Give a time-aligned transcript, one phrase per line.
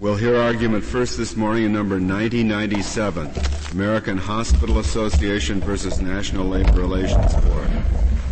[0.00, 3.30] We'll hear argument first this morning in number 9097,
[3.72, 7.70] American Hospital Association versus National Labor Relations Board.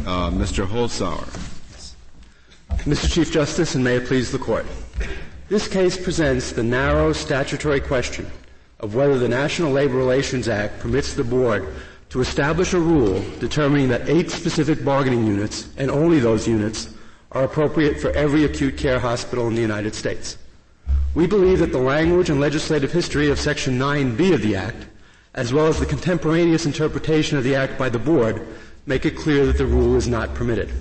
[0.05, 0.67] Uh, Mr.
[0.67, 1.25] Holzhauer.
[2.85, 3.11] Mr.
[3.11, 4.67] Chief Justice, and may it please the Court.
[5.49, 8.29] This case presents the narrow statutory question
[8.81, 11.69] of whether the National Labor Relations Act permits the Board
[12.11, 16.93] to establish a rule determining that eight specific bargaining units, and only those units,
[17.31, 20.37] are appropriate for every acute care hospital in the United States.
[21.15, 24.87] We believe that the language and legislative history of Section 9b of the Act,
[25.35, 28.47] as well as the contemporaneous interpretation of the Act by the Board,
[28.87, 30.73] make it clear that the rule is not permitted.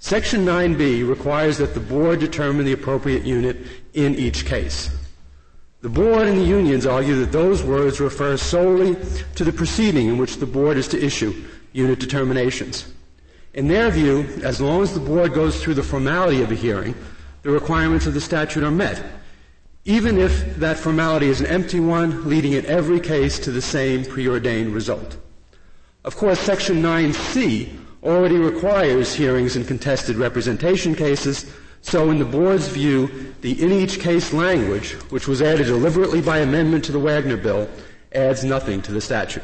[0.00, 3.56] Section 9b requires that the Board determine the appropriate unit
[3.94, 4.90] in each case.
[5.80, 8.96] The Board and the unions argue that those words refer solely
[9.36, 12.92] to the proceeding in which the Board is to issue unit determinations.
[13.54, 16.96] In their view, as long as the Board goes through the formality of a hearing,
[17.44, 19.00] the requirements of the statute are met,
[19.84, 24.02] even if that formality is an empty one, leading in every case to the same
[24.02, 25.18] preordained result.
[26.04, 27.68] Of course, Section 9c
[28.02, 34.00] already requires hearings in contested representation cases, so in the Board's view, the in each
[34.00, 37.68] case language, which was added deliberately by amendment to the Wagner Bill,
[38.12, 39.42] adds nothing to the statute.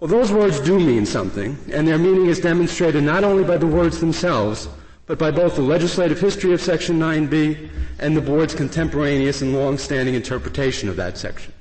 [0.00, 3.68] Well, those words do mean something, and their meaning is demonstrated not only by the
[3.68, 4.68] words themselves,
[5.06, 10.14] but by both the legislative history of Section 9b and the Board's contemporaneous and long-standing
[10.14, 11.52] interpretation of that section.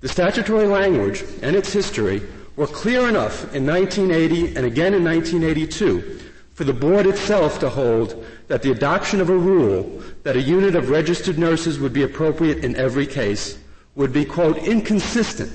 [0.00, 2.22] The statutory language and its history
[2.56, 6.20] were clear enough in 1980 and again in 1982
[6.54, 10.76] for the Board itself to hold that the adoption of a rule that a unit
[10.76, 13.58] of registered nurses would be appropriate in every case
[13.96, 15.50] would be, quote, inconsistent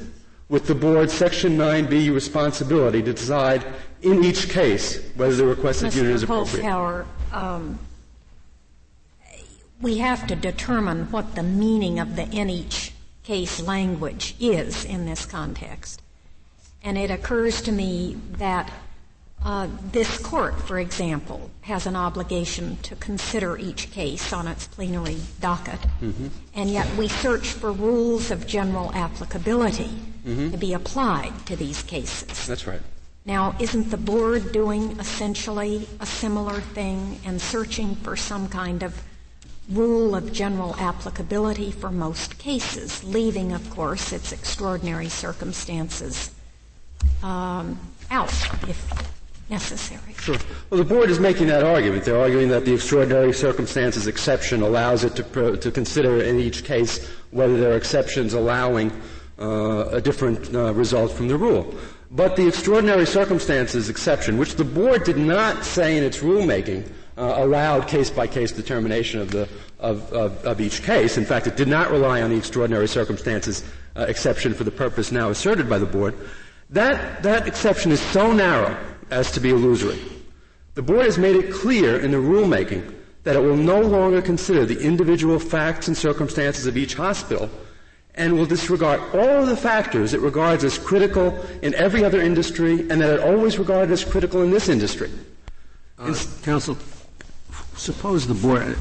[0.50, 3.66] with the Board's Section 9b responsibility to decide
[4.02, 5.96] in each case whether the requested Mr.
[5.98, 6.66] unit is appropriate.
[6.66, 7.80] Holzhauer, um,
[9.80, 15.06] we have to determine what the meaning of the in each case language is in
[15.06, 16.02] this context.
[16.84, 18.72] And it occurs to me that
[19.46, 25.18] uh, this court, for example, has an obligation to consider each case on its plenary
[25.40, 26.28] docket, mm-hmm.
[26.56, 29.90] and yet we search for rules of general applicability
[30.26, 30.52] mm-hmm.
[30.52, 32.48] to be applied to these cases.
[32.48, 32.82] That's right.
[33.26, 39.04] Now, isn't the board doing essentially a similar thing and searching for some kind of
[39.70, 46.32] rule of general applicability for most cases, leaving, of course, its extraordinary circumstances
[47.22, 47.78] um,
[48.10, 48.34] out
[48.68, 49.14] if
[49.50, 50.14] necessary?
[50.20, 50.38] Sure.
[50.70, 52.06] Well, the board is making that argument.
[52.06, 56.64] They're arguing that the extraordinary circumstances exception allows it to, pro- to consider in each
[56.64, 58.92] case whether there are exceptions allowing
[59.40, 61.74] a different uh, result from the rule.
[62.12, 67.36] But the extraordinary circumstances exception, which the board did not say in its rulemaking, uh,
[67.38, 69.48] allowed case by case determination of the
[69.80, 71.18] of, of, of, each case.
[71.18, 73.64] In fact, it did not rely on the extraordinary circumstances
[73.96, 76.16] uh, exception for the purpose now asserted by the board.
[76.70, 78.78] That that exception is so narrow
[79.10, 80.00] as to be illusory.
[80.76, 84.66] The board has made it clear in the rulemaking that it will no longer consider
[84.66, 87.50] the individual facts and circumstances of each hospital
[88.20, 92.82] and will disregard all of the factors it regards as critical in every other industry
[92.90, 95.10] and that it always regarded as critical in this industry.
[95.98, 96.14] Uh,
[96.44, 96.78] counsel,
[97.76, 98.78] suppose the board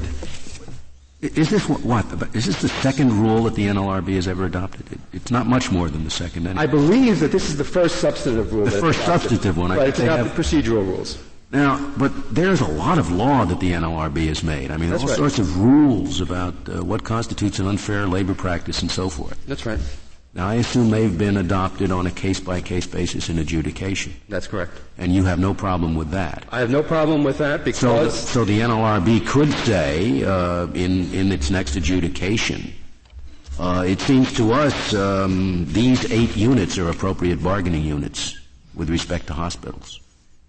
[1.21, 4.89] is this what, what, Is this the second rule that the NLRB has ever adopted?
[4.91, 6.47] It, it's not much more than the second.
[6.47, 6.63] Anyway.
[6.63, 8.63] I believe that this is the first substantive rule.
[8.63, 9.71] The first substantive one.
[9.71, 11.21] Right, it's adopted procedural rules.
[11.51, 14.69] Now, but there's a lot of law that the NLRB has made.
[14.69, 15.17] I mean, That's all right.
[15.17, 19.43] sorts of rules about uh, what constitutes an unfair labor practice and so forth.
[19.47, 19.79] That's right.
[20.35, 24.13] Now, I assume they've been adopted on a case-by-case basis in adjudication.
[24.29, 24.79] That's correct.
[24.99, 26.45] And you have no problem with that.
[26.51, 31.11] I have no problem with that because so, so the NLRB could say uh, in
[31.15, 32.71] in its next adjudication,
[33.59, 38.37] uh, it seems to us um, these eight units are appropriate bargaining units
[38.75, 39.99] with respect to hospitals.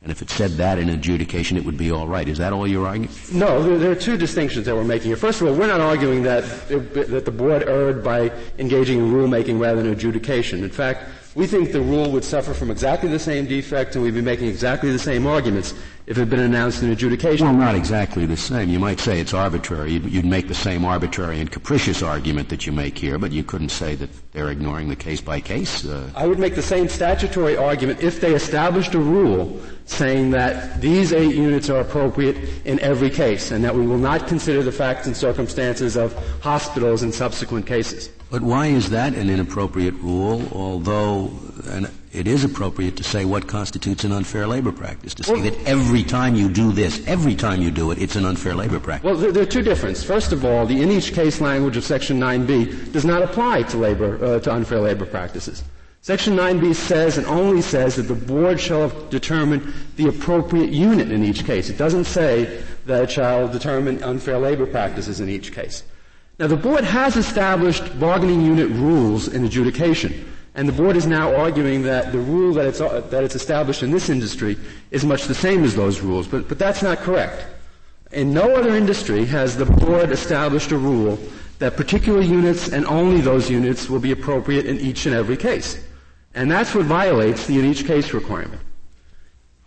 [0.03, 2.27] And if it said that in adjudication, it would be all right.
[2.27, 3.11] Is that all you're arguing?
[3.35, 5.17] No, there, are two distinctions that we're making here.
[5.17, 9.61] First of all, we're not arguing that, that the board erred by engaging in rulemaking
[9.61, 10.65] rather than adjudication.
[10.65, 11.05] In fact,
[11.37, 14.49] we think the rule would suffer from exactly the same defect and we'd be making
[14.49, 15.73] exactly the same arguments
[16.07, 17.47] if it had been announced in adjudication.
[17.47, 18.69] Well, not exactly the same.
[18.69, 19.93] You might say it's arbitrary.
[19.93, 23.45] You'd, you'd, make the same arbitrary and capricious argument that you make here, but you
[23.45, 25.85] couldn't say that they're ignoring the case by case.
[25.85, 30.81] Uh, I would make the same statutory argument if they established a rule saying that
[30.81, 34.73] these eight units are appropriate in every case and that we will not consider the
[34.73, 38.11] facts and circumstances of hospitals in subsequent cases.
[38.31, 41.33] But why is that an inappropriate rule, although
[41.67, 45.15] an, it is appropriate to say what constitutes an unfair labor practice.
[45.15, 48.17] To say well, that every time you do this, every time you do it, it's
[48.17, 49.05] an unfair labor practice.
[49.05, 50.05] Well, there, there are two differences.
[50.05, 53.77] First of all, the in each case language of Section 9b does not apply to
[53.77, 55.65] labor uh, to unfair labor practices.
[56.03, 61.25] Section 9b says and only says that the board shall determine the appropriate unit in
[61.25, 61.69] each case.
[61.69, 65.83] It doesn't say that it shall determine unfair labor practices in each case.
[66.41, 70.27] Now, the board has established bargaining unit rules in adjudication.
[70.55, 73.91] And the board is now arguing that the rule that it's, that it's established in
[73.91, 74.57] this industry
[74.91, 77.45] is much the same as those rules, but, but that's not correct.
[78.13, 81.19] In no other industry has the board established a rule
[81.59, 85.85] that particular units and only those units will be appropriate in each and every case.
[86.35, 88.63] And that's what violates the in each case requirement.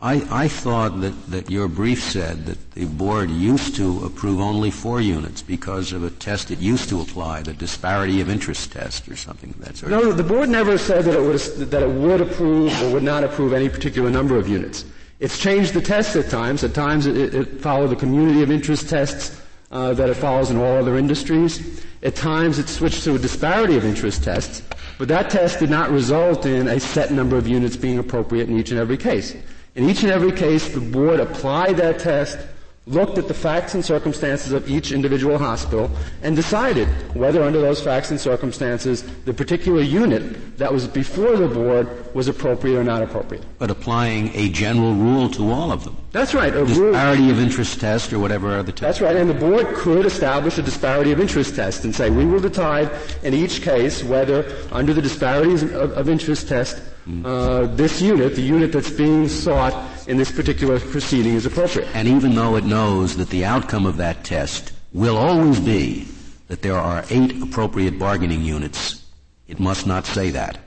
[0.03, 4.69] I, I thought that, that your brief said that the board used to approve only
[4.69, 9.07] four units because of a test it used to apply, the disparity of interest test
[9.07, 9.91] or something of that sort.
[9.93, 11.39] No, the board never said that it would,
[11.69, 14.83] that it would approve or would not approve any particular number of units.
[15.21, 16.65] It's changed the test at times.
[16.65, 19.41] At times it, it followed the community of interest tests
[19.71, 21.81] uh, that it follows in all other industries.
[22.03, 24.65] At times it switched to a disparity of interest test,
[24.97, 28.59] but that test did not result in a set number of units being appropriate in
[28.59, 29.33] each and every case.
[29.75, 32.37] In each and every case, the board applied that test,
[32.85, 35.89] looked at the facts and circumstances of each individual hospital,
[36.21, 41.47] and decided whether under those facts and circumstances the particular unit that was before the
[41.47, 43.43] board was appropriate or not appropriate.
[43.57, 45.97] But applying a general rule to all of them.
[46.11, 46.53] That's right.
[46.53, 48.81] A disparity rule, of interest test or whatever other test.
[48.81, 49.15] That's right.
[49.15, 52.91] And the board could establish a disparity of interest test and say we will decide
[53.23, 56.79] in each case whether under the disparities of, of interest test
[57.25, 59.73] uh, this unit, the unit that's being sought
[60.07, 61.87] in this particular proceeding, is appropriate.
[61.93, 66.07] And even though it knows that the outcome of that test will always be
[66.47, 69.03] that there are eight appropriate bargaining units,
[69.47, 70.59] it must not say that.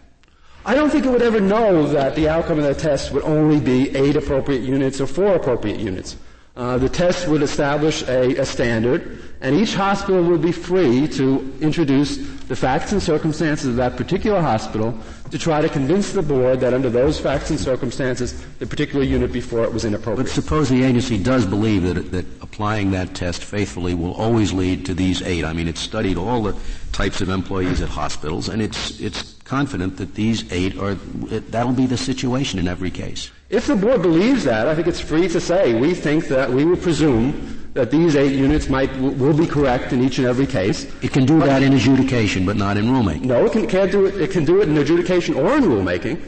[0.65, 3.61] I don't think it would ever know that the outcome of that test would only
[3.61, 6.17] be eight appropriate units or four appropriate units.
[6.56, 11.53] Uh, the test would establish a, a, standard, and each hospital would be free to
[11.61, 12.17] introduce
[12.49, 14.99] the facts and circumstances of that particular hospital
[15.31, 19.32] to try to convince the board that under those facts and circumstances, the particular unit
[19.32, 20.29] before it was inappropriate.
[20.29, 24.87] But suppose the agency does believe that, that applying that test faithfully will always lead
[24.87, 25.44] to these eight.
[25.44, 26.56] I mean, it's studied all the
[26.93, 31.85] types of employees at hospitals, and it's, it's confident that these eight are, that'll be
[31.85, 33.31] the situation in every case.
[33.49, 36.65] If the board believes that, I think it's free to say we think that we
[36.65, 40.91] will presume that these eight units might will be correct in each and every case.
[41.01, 43.23] It can do but, that in adjudication, but not in rulemaking.
[43.23, 44.21] No, it can, not do it.
[44.21, 46.21] It can do it in adjudication or in rulemaking,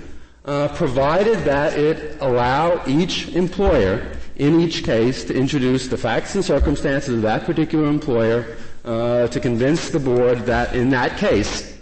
[0.44, 6.44] uh, provided that it allow each employer in each case to introduce the facts and
[6.44, 11.76] circumstances of that particular employer uh, to convince the board that in that case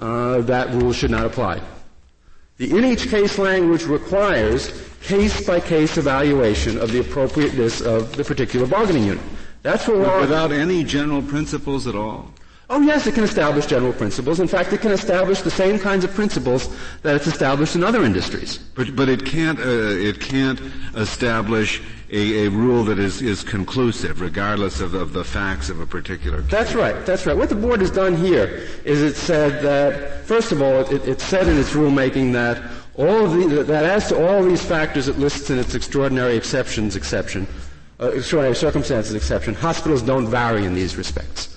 [0.00, 1.62] uh, that rule should not apply.
[2.58, 4.70] The in each case language requires
[5.02, 9.24] case by case evaluation of the appropriateness of the particular bargaining unit.
[9.62, 12.30] That's what without any general principles at all.
[12.74, 14.40] Oh yes, it can establish general principles.
[14.40, 18.02] In fact, it can establish the same kinds of principles that it's established in other
[18.02, 18.56] industries.
[18.56, 19.62] But, but it can't, uh,
[20.10, 20.58] it can't
[20.96, 25.86] establish a, a, rule that is, is conclusive, regardless of, of the facts of a
[25.86, 26.50] particular case.
[26.50, 27.04] That's right.
[27.04, 27.36] That's right.
[27.36, 31.20] What the board has done here is it said that, first of all, it, it
[31.20, 32.62] said in its rulemaking that
[32.94, 36.96] all of the, that as to all these factors it lists in its extraordinary exceptions
[36.96, 37.46] exception,
[38.00, 41.52] uh, extraordinary circumstances exception, hospitals don't vary in these respects.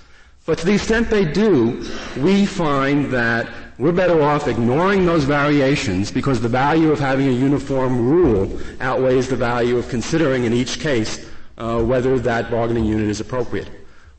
[0.45, 1.83] But to the extent they do,
[2.17, 7.31] we find that we're better off ignoring those variations because the value of having a
[7.31, 11.27] uniform rule outweighs the value of considering in each case
[11.57, 13.69] uh, whether that bargaining unit is appropriate.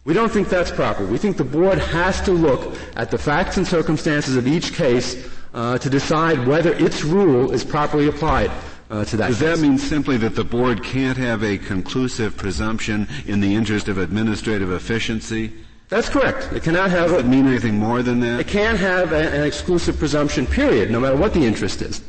[0.05, 1.07] We don't think that's proper.
[1.07, 5.29] We think the board has to look at the facts and circumstances of each case
[5.55, 8.51] uh, to decide whether its rule is properly applied.
[8.89, 9.59] Uh, to that Does case.
[9.59, 13.99] that mean simply that the board can't have a conclusive presumption in the interest of
[13.99, 15.53] administrative efficiency?
[15.89, 16.53] That's correct.
[16.53, 17.11] It cannot have.
[17.11, 18.41] Does it mean anything more than that?
[18.41, 20.47] It can't have a, an exclusive presumption.
[20.47, 20.91] Period.
[20.91, 22.03] No matter what the interest is.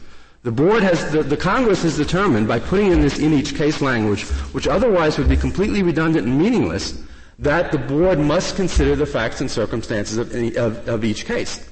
[0.44, 3.82] The board has, the, the, Congress has determined by putting in this in each case
[3.82, 7.04] language, which otherwise would be completely redundant and meaningless,
[7.40, 11.68] that the board must consider the facts and circumstances of, of, of each case.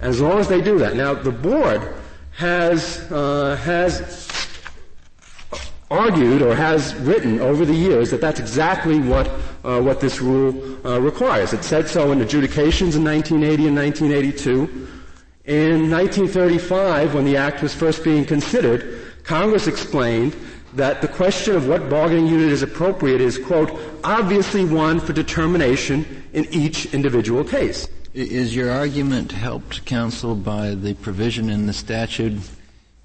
[0.00, 0.94] As long as they do that.
[0.94, 1.94] Now, the board
[2.32, 4.27] has, uh, has
[5.90, 9.26] argued or has written over the years that that's exactly what,
[9.64, 11.52] uh, what this rule uh, requires.
[11.52, 14.88] It said so in adjudications in 1980 and 1982.
[15.44, 20.36] In 1935, when the Act was first being considered, Congress explained
[20.74, 23.70] that the question of what bargaining unit is appropriate is, quote,
[24.04, 27.88] obviously one for determination in each individual case.
[28.12, 32.34] Is your argument helped, counsel, by the provision in the statute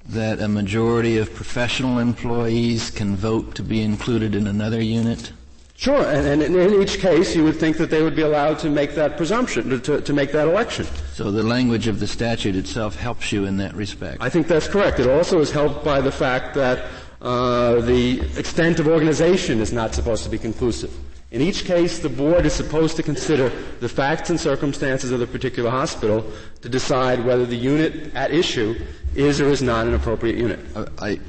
[0.07, 5.31] that a majority of professional employees can vote to be included in another unit?
[5.75, 8.69] Sure, and, and, in each case, you would think that they would be allowed to
[8.69, 10.85] make that presumption, to, to make that election.
[11.13, 14.21] So the language of the statute itself helps you in that respect.
[14.21, 14.99] I think that's correct.
[14.99, 16.85] It also is helped by the fact that
[17.21, 20.93] uh, the extent of organization is not supposed to be conclusive.
[21.33, 23.49] In each case, the board is supposed to consider
[23.79, 26.23] the facts and circumstances of the particular hospital
[26.61, 28.79] to decide whether the unit at issue
[29.15, 30.59] is or is not an appropriate unit.
[30.99, 31.19] I,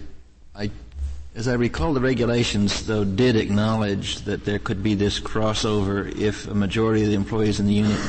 [0.55, 0.71] I
[1.35, 6.47] as I recall, the regulations, though, did acknowledge that there could be this crossover if
[6.49, 8.01] a majority of the employees in the unit,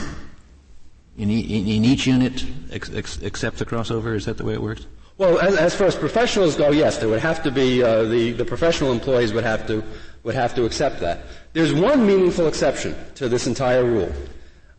[1.18, 4.16] in, e- in each unit, ex- ex- accept the crossover.
[4.16, 4.86] Is that the way it works?
[5.18, 8.32] Well, as, as far as professionals go, yes, there would have to be uh, the
[8.34, 9.82] the professional employees would have to
[10.26, 11.22] would have to accept that.
[11.54, 14.12] There's one meaningful exception to this entire rule.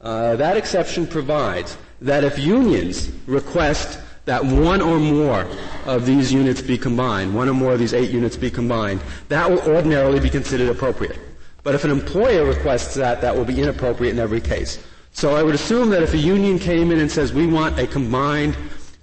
[0.02, 5.46] Uh, that exception provides that if unions request that one or more
[5.86, 9.48] of these units be combined, one or more of these eight units be combined, that
[9.48, 11.18] will ordinarily be considered appropriate.
[11.62, 14.84] But if an employer requests that, that will be inappropriate in every case.
[15.12, 17.86] So I would assume that if a union came in and says we want a
[17.86, 18.56] combined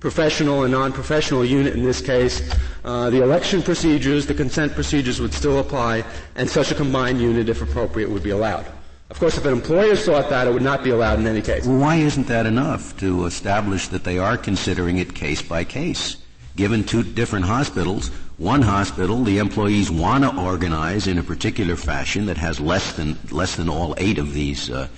[0.03, 5.33] professional and non-professional unit in this case, uh, the election procedures, the consent procedures would
[5.33, 6.03] still apply,
[6.35, 8.65] and such a combined unit, if appropriate, would be allowed.
[9.09, 11.65] Of course, if an employer sought that, it would not be allowed in any case.
[11.65, 16.17] Well, why isn't that enough to establish that they are considering it case by case?
[16.57, 22.25] Given two different hospitals, one hospital, the employees want to organize in a particular fashion
[22.25, 24.89] that has less than less than all eight of these uh,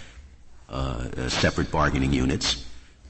[0.67, 2.64] uh, separate bargaining units.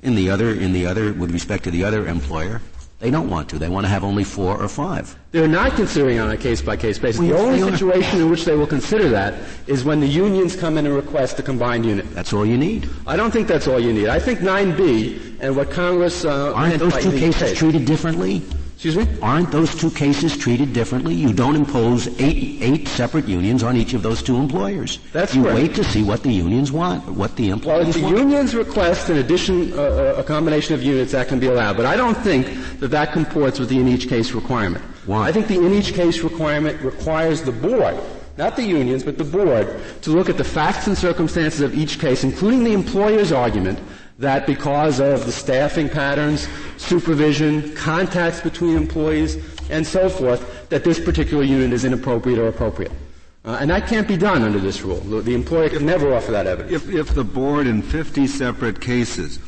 [0.06, 2.62] In the other, in the other, with respect to the other employer,
[3.00, 3.58] they don't want to.
[3.58, 5.18] They want to have only four or five.
[5.32, 7.20] They're not considering on a case by case basis.
[7.22, 9.34] the only situation in which they will consider that
[9.66, 12.06] is when the unions come in and request a combined unit.
[12.14, 12.88] That's all you need.
[13.08, 14.08] I don't think that's all you need.
[14.08, 17.58] I think 9B and what Congress uh, aren't those two cases case.
[17.58, 18.44] treated differently?
[18.76, 19.08] Excuse me?
[19.22, 21.16] Aren't those two cases treated differently?
[21.16, 25.00] You don't impose eight, eight separate unions on each of those two employers.
[25.14, 25.58] That's you correct.
[25.58, 28.18] wait to see what the unions want, what the employers well, if the want.
[28.18, 31.78] unions request an addition, uh, uh, a combination of units, that can be allowed.
[31.78, 32.48] But I don't think
[32.82, 34.84] that that comports with the in each case requirement.
[35.06, 35.30] Why?
[35.30, 37.98] I think the in each case requirement requires the board
[38.38, 42.00] not the unions, but the board, to look at the facts and circumstances of each
[42.00, 43.80] case, including the employer's argument
[44.20, 49.38] that because of the staffing patterns, supervision, contacts between employees,
[49.70, 52.92] and so forth, that this particular unit is inappropriate or appropriate.
[53.44, 55.00] Uh, and that can't be done under this rule.
[55.02, 56.74] The, employer can never offer that evidence.
[56.74, 59.40] If, if the board in 50 separate cases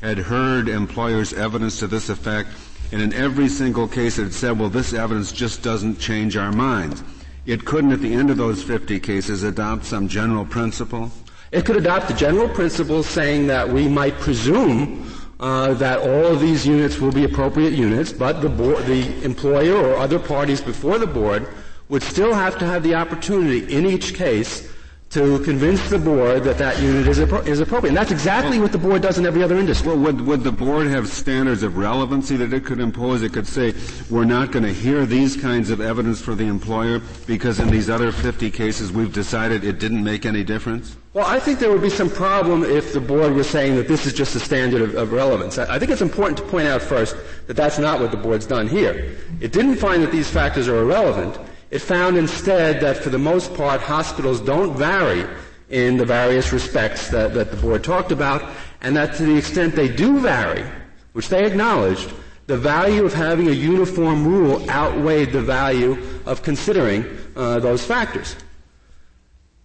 [0.00, 2.48] had heard employers' evidence to this effect,
[2.92, 7.02] and in every single case it said, well, this evidence just doesn't change our minds,
[7.44, 11.10] it couldn't, at the end of those 50 cases, adopt some general principle?
[11.52, 16.40] It could adopt the general principle saying that we might presume uh, that all of
[16.40, 20.98] these units will be appropriate units, but the, board, the employer or other parties before
[20.98, 21.46] the board
[21.90, 24.71] would still have to have the opportunity in each case
[25.12, 27.90] to convince the board that that unit is, appro- is appropriate.
[27.90, 29.88] And that's exactly well, what the board does in every other industry.
[29.88, 33.22] Well, would, would the board have standards of relevancy that it could impose?
[33.22, 33.74] It could say,
[34.08, 37.90] we're not going to hear these kinds of evidence for the employer because in these
[37.90, 40.96] other 50 cases we've decided it didn't make any difference?
[41.12, 44.06] Well, I think there would be some problem if the board was saying that this
[44.06, 45.58] is just a standard of, of relevance.
[45.58, 47.16] I, I think it's important to point out first
[47.48, 49.14] that that's not what the board's done here.
[49.42, 51.38] It didn't find that these factors are irrelevant.
[51.72, 55.24] It found instead that for the most part, hospitals don't vary
[55.70, 58.44] in the various respects that, that the board talked about,
[58.82, 60.66] and that to the extent they do vary,
[61.14, 62.12] which they acknowledged,
[62.46, 68.36] the value of having a uniform rule outweighed the value of considering uh, those factors.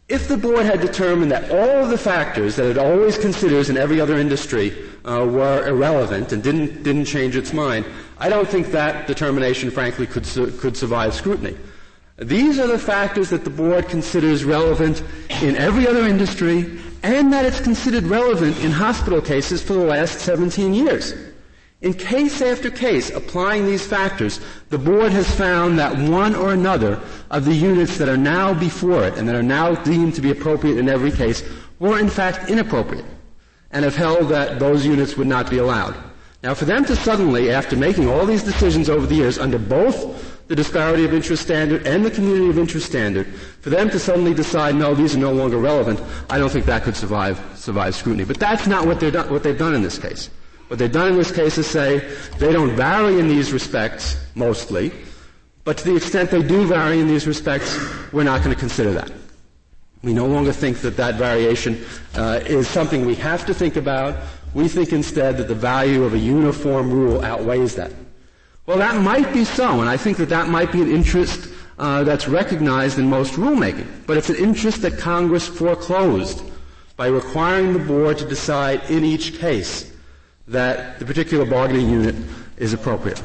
[0.08, 3.76] If the board had determined that all of the factors that it always considers in
[3.76, 4.72] every other industry
[5.04, 7.86] uh, were irrelevant and didn't, didn't change its mind,
[8.18, 11.58] I don't think that determination, frankly, could, su- could survive scrutiny.
[12.18, 15.04] These are the factors that the board considers relevant
[15.42, 20.20] in every other industry and that it's considered relevant in hospital cases for the last
[20.22, 21.14] 17 years.
[21.82, 27.00] In case after case, applying these factors, the board has found that one or another
[27.30, 30.32] of the units that are now before it and that are now deemed to be
[30.32, 31.44] appropriate in every case
[31.78, 33.06] were in fact inappropriate
[33.70, 35.96] and have held that those units would not be allowed.
[36.42, 40.37] Now for them to suddenly, after making all these decisions over the years under both
[40.48, 43.28] the disparity of interest standard and the community of interest standard,
[43.62, 46.84] for them to suddenly decide, no, these are no longer relevant, I don't think that
[46.84, 48.24] could survive, survive scrutiny.
[48.24, 50.30] But that's not what, they're what they've done in this case.
[50.68, 52.00] What they've done in this case is say
[52.40, 54.92] they don't vary in these respects, mostly,
[55.64, 57.78] but to the extent they do vary in these respects,
[58.14, 59.12] we're not going to consider that.
[60.02, 61.84] We no longer think that that variation
[62.16, 64.16] uh, is something we have to think about.
[64.54, 67.92] We think instead that the value of a uniform rule outweighs that.
[68.68, 72.04] Well, that might be so, and I think that that might be an interest uh,
[72.04, 73.88] that's recognized in most rulemaking.
[74.06, 76.44] But it's an interest that Congress foreclosed
[76.98, 79.94] by requiring the board to decide in each case
[80.50, 82.16] that the particular bargaining unit
[82.58, 83.24] is appropriate.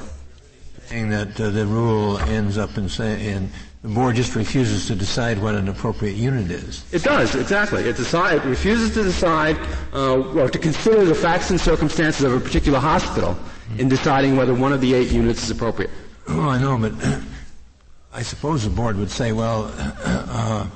[0.86, 3.50] Saying that uh, the rule ends up in saying
[3.82, 6.84] the board just refuses to decide what an appropriate unit is.
[6.92, 7.82] It does, exactly.
[7.82, 9.56] It, decide, it refuses to decide
[9.92, 13.36] uh, or to consider the facts and circumstances of a particular hospital
[13.78, 15.90] in deciding whether one of the eight units is appropriate.
[16.28, 16.92] Well, I know, but
[18.12, 20.66] I suppose the board would say, well, uh,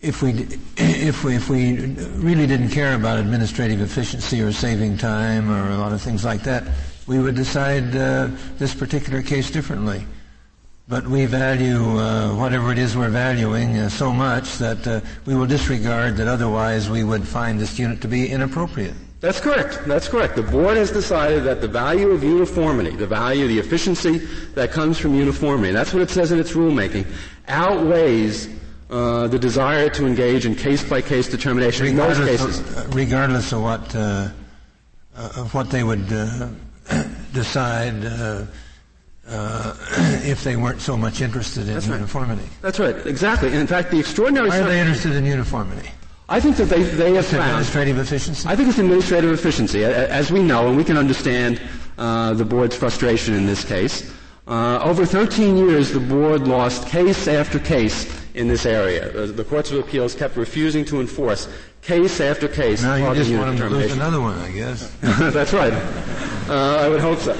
[0.00, 1.76] if we if we if we
[2.16, 6.42] really didn't care about administrative efficiency or saving time or a lot of things like
[6.42, 6.64] that,
[7.06, 8.28] we would decide uh,
[8.58, 10.06] this particular case differently.
[10.88, 15.34] But we value uh, whatever it is we're valuing uh, so much that uh, we
[15.34, 18.94] will disregard that otherwise we would find this unit to be inappropriate.
[19.26, 19.80] That's correct.
[19.86, 20.36] That's correct.
[20.36, 24.18] The board has decided that the value of uniformity, the value, the efficiency
[24.54, 27.08] that comes from uniformity, that's what it says in its rulemaking,
[27.48, 28.48] outweighs
[28.88, 32.60] uh, the desire to engage in case-by-case determination regardless in most cases.
[32.60, 34.28] Of, uh, regardless of what, uh,
[35.16, 36.06] of what they would
[37.32, 38.46] decide uh,
[40.22, 42.42] if they weren't so much interested in That's uniformity.
[42.42, 42.62] Right.
[42.62, 43.48] That's right, exactly.
[43.48, 44.50] And in fact, the extraordinary.
[44.50, 45.90] Why are they interested in uniformity?
[46.28, 48.48] I think that they, they have found administrative efficiency.
[48.48, 51.60] I think it's administrative efficiency, as we know, and we can understand
[51.98, 54.12] uh, the board's frustration in this case.
[54.48, 59.08] Uh, over 13 years, the board lost case after case in this area.
[59.16, 61.48] Uh, the courts of appeals kept refusing to enforce
[61.82, 62.82] case after case.
[62.82, 64.90] Now you just want them to lose another one, I guess.
[65.00, 65.72] That's right.
[66.48, 67.32] Uh, I would hope so.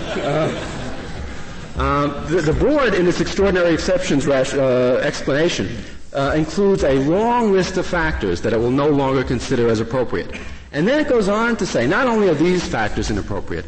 [1.76, 5.68] Um, the, the, board, in its extraordinary exceptions rash, uh, explanation,
[6.16, 10.40] uh, includes a long list of factors that it will no longer consider as appropriate.
[10.72, 13.66] And then it goes on to say, not only are these factors inappropriate,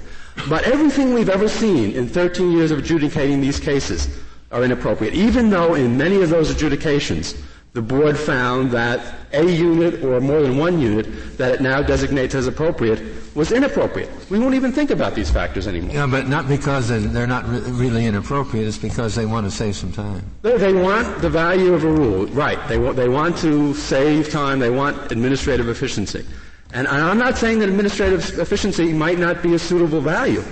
[0.48, 4.08] but everything we've ever seen in 13 years of adjudicating these cases
[4.50, 7.34] are inappropriate, even though in many of those adjudications,
[7.74, 12.34] the board found that a unit or more than one unit that it now designates
[12.34, 12.98] as appropriate
[13.38, 14.10] was inappropriate.
[14.30, 15.94] We won't even think about these factors anymore.
[15.94, 18.66] Yeah, but not because they're not really inappropriate.
[18.66, 20.24] It's because they want to save some time.
[20.42, 22.58] They, they want the value of a rule, right?
[22.66, 24.58] They, they want to save time.
[24.58, 26.26] They want administrative efficiency.
[26.72, 30.42] And I'm not saying that administrative efficiency might not be a suitable value.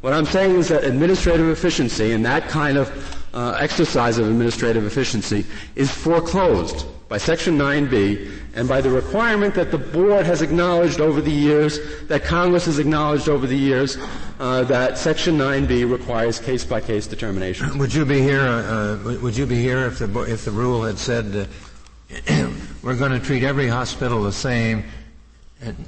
[0.00, 2.90] What I'm saying is that administrative efficiency and that kind of
[3.32, 9.70] uh, exercise of administrative efficiency is foreclosed by Section 9b and by the requirement that
[9.70, 13.98] the board has acknowledged over the years, that Congress has acknowledged over the years,
[14.40, 17.76] uh, that Section 9b requires case-by-case determination.
[17.78, 18.40] Would you be here?
[18.40, 22.48] Uh, uh would you be here if the if the rule had said uh,
[22.82, 24.82] we're going to treat every hospital the same?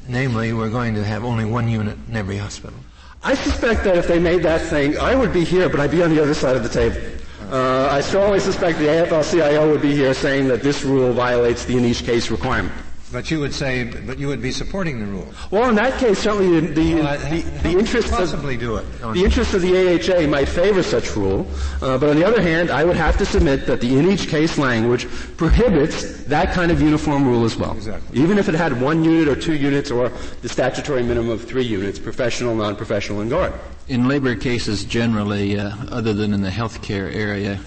[0.06, 2.78] namely, we're going to have only one unit in every hospital.
[3.22, 6.02] I suspect that if they made that thing, I would be here, but I'd be
[6.02, 7.00] on the other side of the table.
[7.50, 11.76] Uh, I strongly suspect the AFL-CIO would be here saying that this rule violates the
[11.76, 12.72] in each case requirement.
[13.12, 15.32] But you would say, but you would be supporting the rule.
[15.52, 18.82] Well, in that case, certainly the the, well, the, the interest possibly of, do it.
[19.00, 21.46] The interest of the AHA might favor such rule,
[21.80, 24.26] uh, but on the other hand, I would have to submit that the in each
[24.26, 27.70] case language prohibits that kind of uniform rule as well.
[27.76, 28.20] Exactly.
[28.20, 30.08] Even if it had one unit or two units or
[30.42, 33.52] the statutory minimum of three units, professional, non-professional, and guard.
[33.86, 37.60] In labor cases, generally, uh, other than in the healthcare area,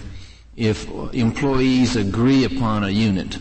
[0.56, 3.38] if employees agree upon a unit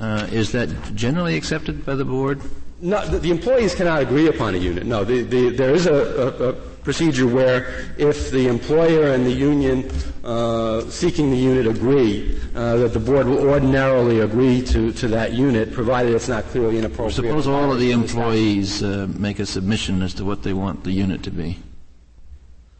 [0.00, 2.40] uh, is that generally accepted by the board?
[2.80, 4.86] No, the, the, employees cannot agree upon a unit.
[4.86, 6.52] No, the, the, there is a, a, a,
[6.84, 9.90] procedure where if the employer and the union
[10.24, 15.32] uh, seeking the unit agree, uh, that the board will ordinarily agree to, to that
[15.32, 17.14] unit, provided it's not clearly inappropriate.
[17.14, 20.92] Suppose all of the employees uh, make a submission as to what they want the
[20.92, 21.58] unit to be.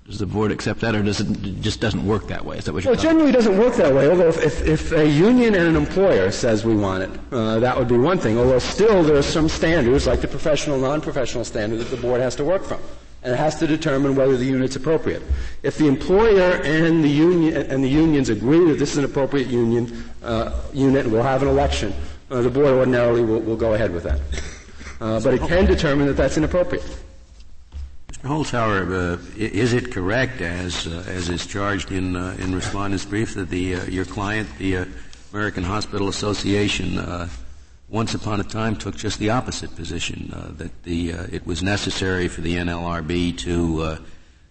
[0.08, 2.56] Does the board accept that, or does it, just doesn't work that way?
[2.56, 3.18] Is that what you're saying?
[3.18, 4.08] well, it generally doesn't work that way.
[4.08, 7.88] Although if, if, a union and an employer says we want it, uh, that would
[7.88, 8.38] be one thing.
[8.38, 12.34] Although still there are some standards, like the professional, non-professional standard, that the board has
[12.36, 12.80] to work from,
[13.22, 15.22] and it has to determine whether the unit's appropriate.
[15.62, 19.48] If the employer and the union and the unions agree that this is an appropriate
[19.48, 21.92] union uh, unit, and we'll have an election,
[22.30, 24.20] uh, the board ordinarily will, will, go ahead with that.
[25.00, 26.82] Uh, but it can determine that that's inappropriate.
[28.22, 33.34] Holzhauer, uh, is it correct, as uh, as is charged in uh, in respondent's brief,
[33.34, 34.84] that the uh, your client, the uh,
[35.32, 37.28] American Hospital Association, uh,
[37.88, 42.40] once upon a time took just the opposite position that the it was necessary for
[42.40, 43.98] the NLRB to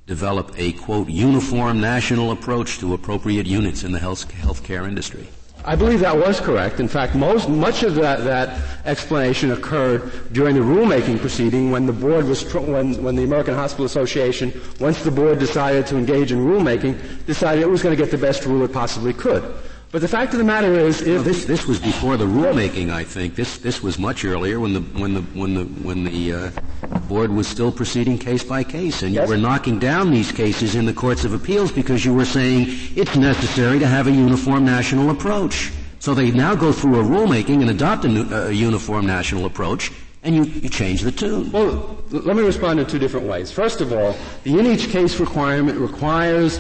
[0.08, 5.28] develop a quote uniform national approach to appropriate units in the health healthcare industry?
[5.68, 6.80] I believe that was correct.
[6.80, 11.92] In fact, most, much of that, that explanation occurred during the rulemaking proceeding when the
[11.92, 16.40] board was, when, when the American Hospital Association, once the board decided to engage in
[16.40, 19.44] rulemaking, decided it was going to get the best rule it possibly could.
[19.90, 22.92] But the fact of the matter is, if well, this this was before the rulemaking,
[22.92, 23.36] I think.
[23.36, 27.32] This this was much earlier when the when the when the when the uh, board
[27.32, 29.30] was still proceeding case by case, and you yes.
[29.30, 32.66] were knocking down these cases in the courts of appeals because you were saying
[32.98, 35.72] it's necessary to have a uniform national approach.
[36.00, 40.36] So they now go through a rulemaking and adopt a, a uniform national approach, and
[40.36, 41.50] you, you change the tune.
[41.50, 43.52] Well, let me respond in two different ways.
[43.52, 46.60] First of all, the in each case requirement requires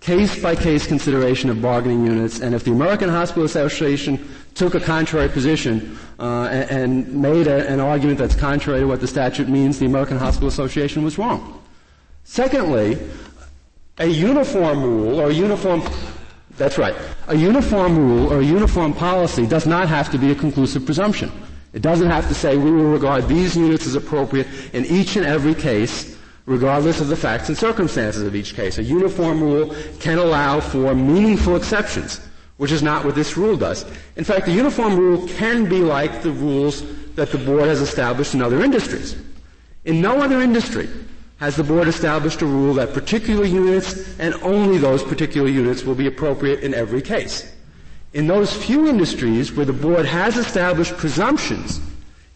[0.00, 5.98] case-by-case consideration of bargaining units, and if the American Hospital Association took a contrary position
[6.18, 9.86] uh, and, and, made a, an argument that's contrary to what the statute means, the
[9.86, 11.62] American Hospital Association was wrong.
[12.24, 12.98] Secondly,
[13.98, 15.82] a uniform rule or a uniform
[16.56, 16.94] that's right.
[17.28, 21.30] A uniform rule or a uniform policy does not have to be a conclusive presumption.
[21.74, 25.26] It doesn't have to say we will regard these units as appropriate in each and
[25.26, 26.15] every case
[26.46, 28.78] regardless of the facts and circumstances of each case.
[28.78, 32.20] A uniform rule can allow for meaningful exceptions,
[32.56, 33.84] which is not what this rule does.
[34.14, 36.84] In fact, the uniform rule can be like the rules
[37.16, 39.16] that the board has established in other industries.
[39.84, 40.88] In no other industry
[41.38, 45.94] has the board established a rule that particular units and only those particular units will
[45.94, 47.52] be appropriate in every case.
[48.14, 51.80] In those few industries where the board has established presumptions,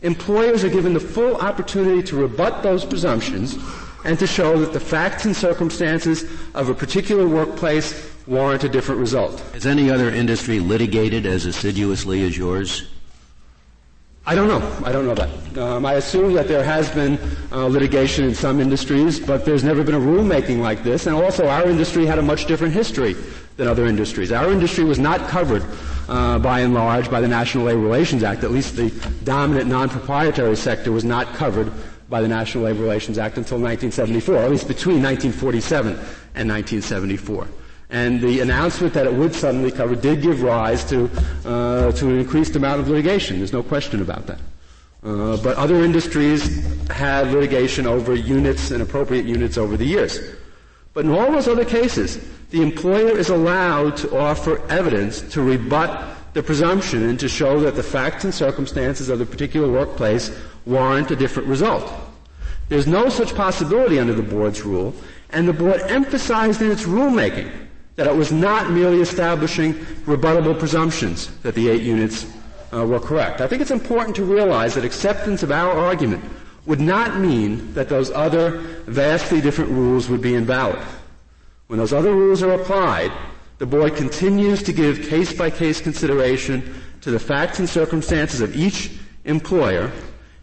[0.03, 3.57] employers are given the full opportunity to rebut those presumptions
[4.05, 9.01] and to show that the facts and circumstances of a particular workplace warrant a different
[9.01, 9.41] result.
[9.53, 12.89] Has any other industry litigated as assiduously as yours?
[14.27, 14.87] I don't know.
[14.87, 15.59] I don't know that.
[15.59, 17.19] Um, I assume that there has been
[17.51, 21.07] uh, litigation in some industries, but there's never been a rulemaking like this.
[21.07, 23.17] And also, our industry had a much different history
[23.57, 24.31] than other industries.
[24.31, 25.65] Our industry was not covered,
[26.09, 28.45] uh, by and large, by the National Labor Relations Act.
[28.45, 28.91] At least the
[29.25, 31.73] dominant non-proprietary sector was not covered
[32.11, 35.93] by the National Labor Relations Act until 1974, or at least between 1947
[36.35, 37.47] and 1974.
[37.89, 41.09] And the announcement that it would suddenly cover did give rise to,
[41.45, 43.39] uh, to an increased amount of litigation.
[43.39, 44.41] There's no question about that.
[45.03, 50.21] Uh, but other industries had litigation over units and appropriate units over the years.
[50.93, 52.19] But in all those other cases,
[52.51, 57.75] the employer is allowed to offer evidence to rebut the presumption and to show that
[57.75, 60.31] the facts and circumstances of the particular workplace
[60.67, 61.93] warrant a different result.
[62.69, 64.95] There's no such possibility under the board's rule,
[65.31, 67.51] and the board emphasized in its rulemaking
[67.97, 69.75] that it was not merely establishing
[70.07, 72.27] rebuttable presumptions that the eight units
[72.73, 73.41] uh, were correct.
[73.41, 76.25] I think it's important to realize that acceptance of our argument
[76.67, 80.79] would not mean that those other vastly different rules would be invalid.
[81.67, 83.13] When those other rules are applied,
[83.59, 88.57] the board continues to give case by case consideration to the facts and circumstances of
[88.57, 88.93] each
[89.25, 89.91] employer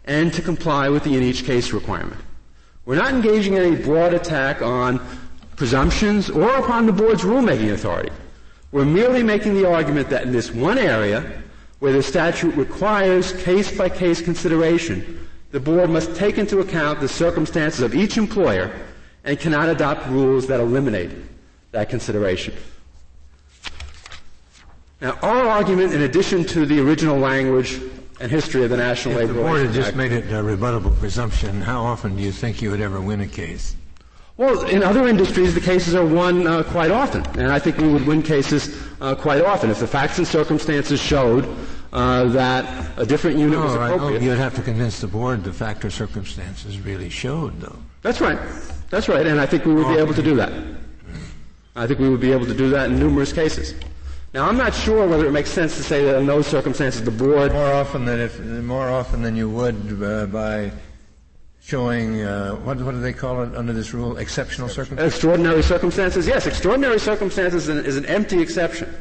[0.08, 2.20] and to comply with the in each case requirement.
[2.86, 5.00] We're not engaging in any broad attack on
[5.54, 8.10] presumptions or upon the board's rulemaking authority.
[8.72, 11.42] We're merely making the argument that in this one area,
[11.78, 17.08] where the statute requires case by case consideration, the board must take into account the
[17.08, 18.74] circumstances of each employer
[19.24, 21.10] and cannot adopt rules that eliminate
[21.72, 22.54] that consideration.
[25.00, 27.80] Now, our argument, in addition to the original language
[28.20, 30.96] and history of the National if Labor the board had just made it a rebuttable
[30.98, 33.76] presumption, how often do you think you would ever win a case?
[34.36, 37.88] Well, in other industries, the cases are won uh, quite often, and I think we
[37.88, 41.48] would win cases uh, quite often if the facts and circumstances showed
[41.92, 44.22] uh, that a different unit was oh, appropriate.
[44.22, 47.78] You'd have to convince the board the fact or circumstances really showed, though.
[48.02, 48.38] That's right.
[48.90, 50.52] That's right, and I think we would be able to do that.
[51.74, 53.74] I think we would be able to do that in numerous cases.
[54.34, 57.10] Now, I'm not sure whether it makes sense to say that in those circumstances the
[57.10, 60.70] board more often than if more often than you would uh, by
[61.62, 64.18] showing uh, what what do they call it under this rule?
[64.18, 65.14] Exceptional circumstances.
[65.14, 66.26] Extraordinary circumstances.
[66.26, 68.94] Yes, extraordinary circumstances is an, is an empty exception.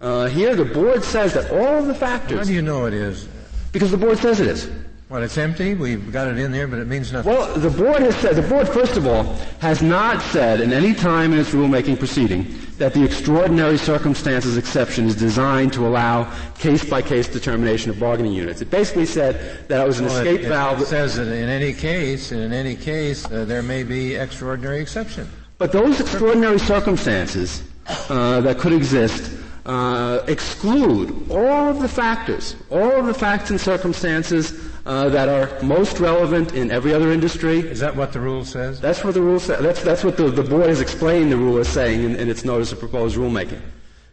[0.00, 2.38] Uh, here, the board says that all of the factors.
[2.38, 3.28] How do you know it is?
[3.72, 4.70] Because the board says it is.
[5.08, 5.72] Well, it's empty.
[5.74, 7.32] We've got it in there, but it means nothing.
[7.32, 9.24] Well, the board has said, the board, first of all,
[9.60, 15.06] has not said in any time in its rulemaking proceeding that the extraordinary circumstances exception
[15.06, 18.60] is designed to allow case-by-case determination of bargaining units.
[18.60, 20.82] It basically said that it was an well, escape it, it valve.
[20.82, 25.26] It says that in any case, in any case, uh, there may be extraordinary exception.
[25.56, 27.62] But those extraordinary circumstances
[28.10, 29.32] uh, that could exist
[29.64, 35.60] uh, exclude all of the factors, all of the facts and circumstances uh, that are
[35.62, 37.60] most relevant in every other industry.
[37.60, 38.80] Is that what the rule says?
[38.80, 39.62] That's what the rule says.
[39.62, 42.44] That's, that's what the, the board has explained the rule is saying in, in its
[42.44, 43.60] notice of proposed rulemaking.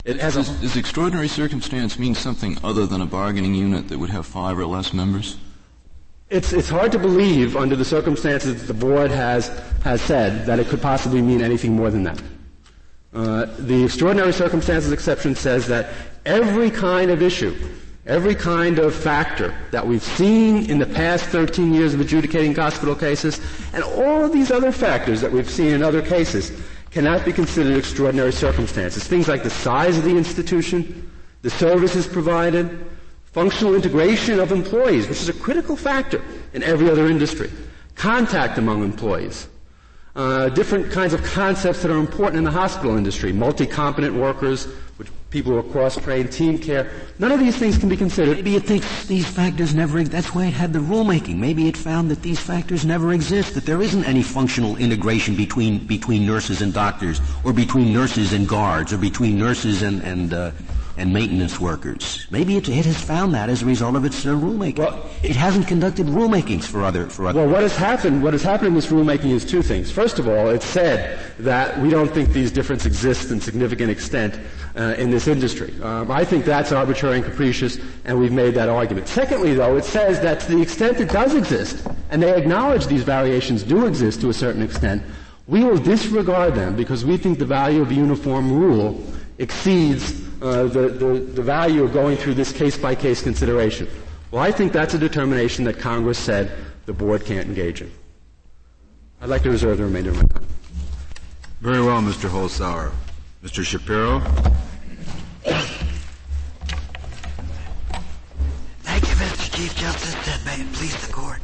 [0.04, 3.97] It has does, a, does extraordinary circumstance mean something other than a bargaining unit that
[3.97, 5.38] would have five or less members?
[6.30, 9.47] it's, it's hard to believe under the circumstances that the board has,
[9.84, 12.21] has said that it could possibly mean anything more than that.
[13.13, 15.93] Uh, the extraordinary circumstances exception says that
[16.25, 17.56] every kind of issue,
[18.06, 22.96] every kind of factor that we've seen in the past 13 years of adjudicating hospital
[22.96, 23.39] cases,
[23.74, 26.52] and all of these other factors that we've seen in other cases,
[26.91, 29.04] cannot be considered extraordinary circumstances.
[29.06, 32.86] Things like the size of the institution, the services provided,
[33.34, 37.52] functional integration of employees, which is a critical factor in every other industry,
[37.96, 39.50] contact among employees,
[40.15, 44.65] uh, different kinds of concepts that are important in the hospital industry, multi-competent workers,
[44.96, 46.89] which people who are cross-trained, team care.
[47.19, 48.38] None of these things can be considered.
[48.38, 51.36] Maybe it thinks these factors never, that's why it had the rulemaking.
[51.36, 55.86] Maybe it found that these factors never exist, that there isn't any functional integration between,
[55.86, 60.52] between nurses and doctors, or between nurses and guards, or between nurses and, and, uh,
[60.97, 62.25] and maintenance workers.
[62.29, 64.79] Maybe it, it, has found that as a result of its uh, rulemaking.
[64.79, 67.41] Well, it hasn't conducted rulemakings for other for other.
[67.41, 68.23] Well, what has happened?
[68.23, 69.91] What has happened in this rulemaking is two things.
[69.91, 74.39] First of all, it said that we don't think these differences exist in significant extent
[74.75, 75.73] uh, in this industry.
[75.81, 79.08] Um, I think that's arbitrary and capricious, and we've made that argument.
[79.08, 83.03] Secondly, though, it says that to the extent it does exist, and they acknowledge these
[83.03, 85.03] variations do exist to a certain extent,
[85.47, 89.03] we will disregard them because we think the value of a uniform rule
[89.38, 93.88] exceeds uh, the, the, the value of going through this case by case consideration.
[94.29, 96.51] Well, I think that's a determination that Congress said
[96.86, 97.91] the board can't engage in.
[99.21, 100.45] I'd like to reserve the remainder of my time.
[101.62, 102.29] Very well, Mr.
[102.29, 102.91] Holzhauer.
[103.43, 103.63] Mr.
[103.63, 104.19] Shapiro?
[108.84, 109.55] Thank you, Mr.
[109.55, 111.39] Chief Justice, and may it please the court.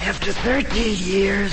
[0.00, 1.52] After 13 years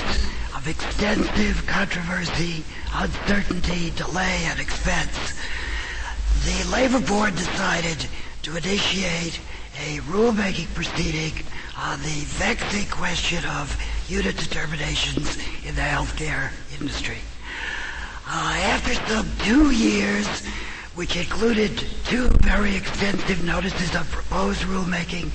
[0.56, 5.34] of extensive controversy, uncertainty, delay, and expense,
[6.44, 8.06] the Labor Board decided
[8.42, 9.38] to initiate
[9.78, 11.32] a rulemaking proceeding
[11.76, 13.76] on the vexing question of
[14.08, 16.50] unit determinations in the healthcare
[16.80, 17.18] industry.
[18.26, 20.26] Uh, after some two years,
[20.94, 25.30] which included two very extensive notices of proposed rulemaking,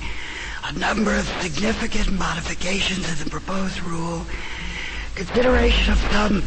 [0.64, 4.26] a number of significant modifications in the proposed rule,
[5.14, 6.42] consideration of some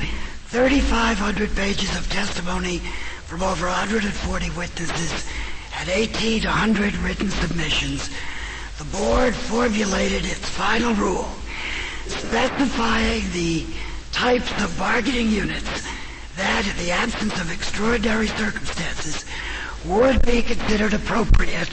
[0.47, 2.81] 3,500 pages of testimony
[3.29, 5.23] from over 140 witnesses
[5.77, 8.09] and 18 to 100 written submissions,
[8.79, 11.29] the board formulated its final rule
[12.07, 13.67] specifying the
[14.11, 15.87] types of bargaining units
[16.37, 19.23] that, in the absence of extraordinary circumstances,
[19.85, 21.69] would be considered appropriate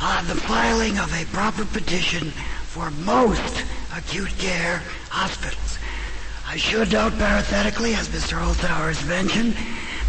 [0.00, 2.30] on the filing of a proper petition
[2.62, 3.64] for most
[3.96, 5.80] acute care hospitals.
[6.46, 8.38] I should note parenthetically, as Mr.
[8.38, 9.56] Holzhauer has mentioned,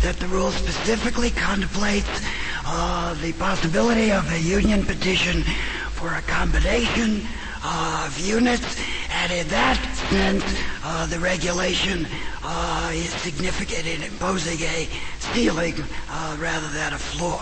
[0.04, 2.22] that the rule specifically contemplates
[2.66, 5.44] uh, the possibility of a union petition
[5.92, 7.26] for a combination
[7.64, 8.78] of units,
[9.10, 10.44] and in that sense,
[10.84, 12.06] uh, the regulation
[12.44, 14.90] uh, is significant in imposing a
[15.20, 15.76] ceiling
[16.10, 17.42] uh, rather than a floor.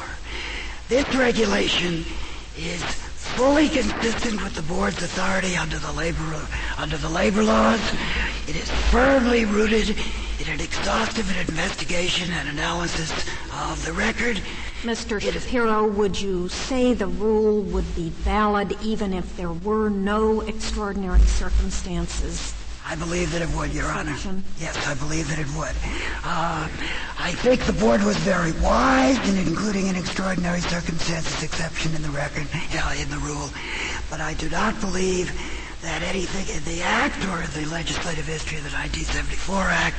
[0.87, 2.05] This regulation
[2.55, 6.47] is fully consistent with the board's authority under the labor
[6.77, 7.81] under the labor laws.
[8.47, 9.97] It is firmly rooted
[10.41, 13.11] in an exhaustive investigation and analysis
[13.69, 14.41] of the record.
[14.81, 15.21] Mr.
[15.21, 21.19] Shapiro, would you say the rule would be valid even if there were no extraordinary
[21.21, 22.55] circumstances?
[22.83, 24.17] I believe that it would, Your Honor.
[24.59, 25.75] Yes, I believe that it would.
[26.25, 26.67] Uh,
[27.19, 32.09] I think the board was very wise in including an extraordinary circumstances exception in the
[32.09, 33.49] record, uh, in the rule,
[34.09, 35.31] but I do not believe
[35.81, 39.97] that anything in the Act or the legislative history of the 1974 Act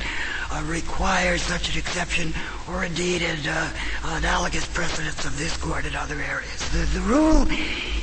[0.53, 2.33] uh, requires such an exception,
[2.69, 3.69] or indeed in uh,
[4.03, 6.69] analogous precedents of this court in other areas.
[6.71, 7.47] The, the rule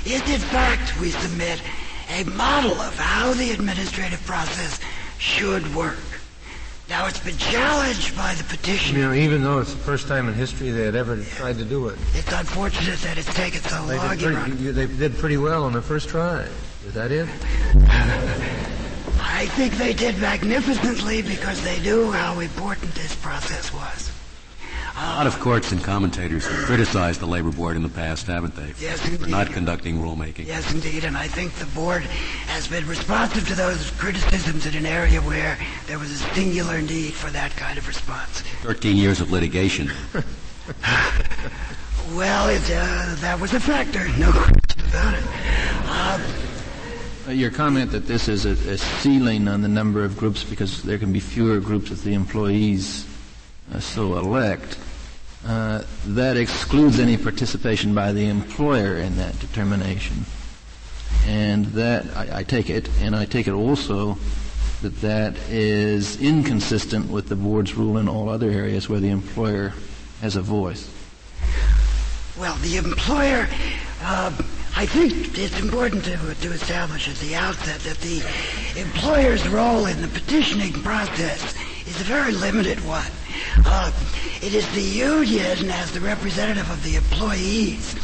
[0.05, 1.63] is, in fact, we submit,
[2.11, 4.81] a model of how the administrative process
[5.19, 5.99] should work.
[6.89, 8.99] Now, it's been challenged by the petitioner.
[8.99, 11.65] You know, even though it's the first time in history they had ever tried to
[11.65, 11.97] do it.
[12.15, 15.73] It's unfortunate that it's taken so They long, did, pretty, they did pretty well on
[15.73, 16.49] the first try.
[16.85, 17.29] Is that it?
[19.33, 24.11] I think they did magnificently because they knew how important this process was.
[24.97, 28.55] A lot of courts and commentators have criticized the labor board in the past, haven't
[28.55, 28.75] they?
[28.79, 30.47] Yes, for not conducting rulemaking.
[30.47, 34.85] Yes, indeed, and I think the board has been responsive to those criticisms in an
[34.85, 38.43] area where there was a singular need for that kind of response.
[38.63, 39.91] Thirteen years of litigation.
[42.15, 45.23] Well, it, uh, that was a factor, no question about it.
[45.87, 46.19] Uh,
[47.31, 50.99] Your comment that this is a, a ceiling on the number of groups because there
[50.99, 53.07] can be fewer groups if the employees
[53.79, 54.77] so elect.
[55.47, 60.25] uh, that excludes any participation by the employer in that determination.
[61.27, 64.19] And that, I, I take it, and I take it also
[64.83, 69.75] that that is inconsistent with the board's rule in all other areas where the employer
[70.21, 70.91] has a voice.
[72.39, 73.49] Well, the employer,
[74.03, 74.31] uh,
[74.81, 78.25] I think it's important to, to establish at the outset that the
[78.81, 81.55] employer's role in the petitioning process
[81.87, 83.11] is a very limited one.
[83.67, 83.93] Uh,
[84.41, 87.95] it is the union as the representative of the employees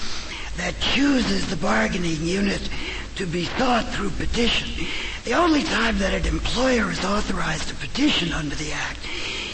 [0.59, 2.69] that chooses the bargaining unit
[3.15, 4.87] to be sought through petition.
[5.25, 8.99] The only time that an employer is authorized to petition under the Act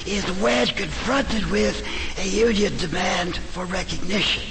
[0.07, 1.87] is when confronted with
[2.19, 4.43] a union demand for recognition.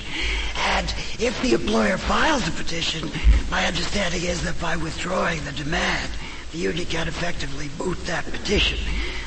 [0.76, 3.10] And if the employer files a petition,
[3.50, 6.12] my understanding is that by withdrawing the demand,
[6.52, 8.80] the union can effectively moot that petition.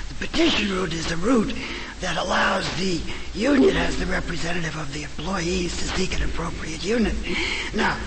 [0.08, 1.54] The petition route is a route
[2.00, 3.00] that allows the
[3.34, 7.14] union as the representative of the employees to seek an appropriate unit.
[7.74, 7.98] Now,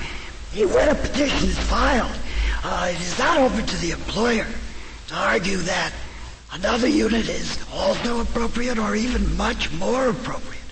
[0.54, 2.16] when a petition is filed,
[2.64, 4.48] uh, it is not open to the employer
[5.08, 5.94] to argue that
[6.54, 10.64] another unit is also appropriate or even much more appropriate.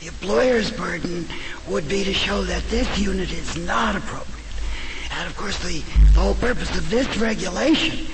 [0.00, 1.26] The employer's burden
[1.68, 4.34] would be to show that this unit is not appropriate.
[5.12, 5.80] And of course, the,
[6.12, 8.06] the whole purpose of this regulation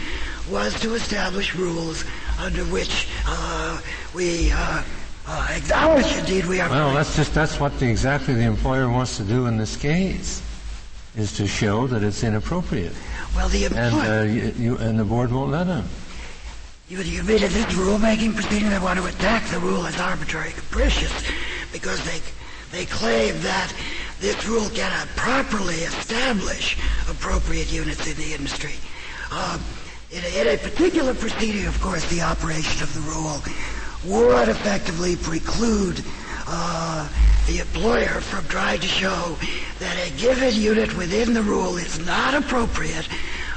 [0.51, 2.05] was to establish rules
[2.41, 3.81] under which uh,
[4.15, 4.83] we uh,
[5.27, 6.69] uh, acknowledge, indeed, we are.
[6.69, 10.43] Well, that's just that's what the, exactly the employer wants to do in this case,
[11.17, 12.93] is to show that it's inappropriate.
[13.35, 13.83] Well, the employer.
[13.83, 15.85] And, uh, you, you, and the board won't let him.
[16.87, 20.49] You, you mean in this rulemaking proceeding they want to attack the rule as arbitrary
[20.49, 21.13] and capricious
[21.73, 22.21] because they
[22.73, 23.73] they claim that
[24.21, 26.77] this rule cannot properly establish
[27.09, 28.75] appropriate units in the industry.
[29.31, 29.63] Um,
[30.11, 33.41] in a, in a particular proceeding, of course, the operation of the rule
[34.05, 36.05] would effectively preclude
[36.47, 37.09] uh,
[37.47, 39.37] the employer from trying to show
[39.79, 43.09] that a given unit within the rule is not appropriate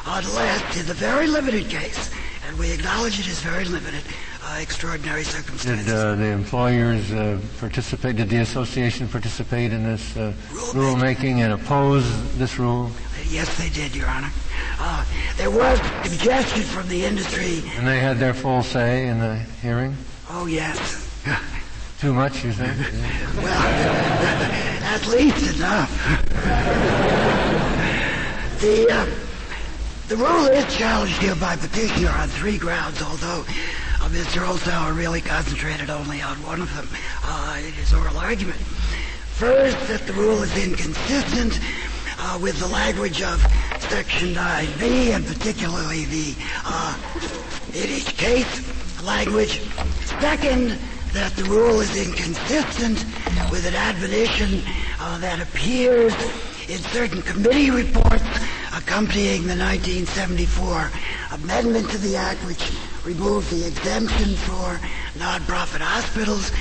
[0.06, 2.10] unless, in the very limited case,
[2.47, 4.01] and we acknowledge it is very limited,
[4.41, 5.86] uh, extraordinary circumstances.
[5.86, 8.15] Did uh, the employers uh, participate?
[8.15, 10.33] Did the association participate in this uh,
[10.71, 12.05] rulemaking and oppose
[12.38, 12.89] this rule?
[13.27, 14.31] Yes, they did, Your Honor.
[14.79, 15.03] Uh,
[15.36, 15.79] there was
[16.10, 17.63] suggestion from the industry.
[17.75, 19.97] And they had their full say in the hearing?
[20.29, 21.03] Oh, yes.
[21.99, 22.77] Too much, you think?
[23.43, 23.47] well,
[24.83, 25.91] at least enough.
[28.62, 29.27] the, uh,
[30.08, 34.39] the rule is challenged here by petitioner on three grounds, although uh, Mr.
[34.39, 36.88] Holzhauer really concentrated only on one of them
[37.24, 38.56] uh, in his oral argument.
[38.56, 41.60] First, that the rule is inconsistent
[42.20, 43.41] uh, with the language of
[43.89, 46.98] Section 9B, and particularly the, uh,
[47.74, 49.62] in each case, language.
[50.22, 50.80] Second,
[51.12, 53.04] that the rule is inconsistent
[53.52, 54.62] with an admonition
[55.02, 56.13] uh, that appears
[56.70, 58.24] in certain committee reports
[58.78, 60.92] accompanying the 1974
[61.34, 62.72] amendment to the Act, which
[63.04, 64.80] removed the exemption for
[65.18, 66.52] nonprofit hospitals,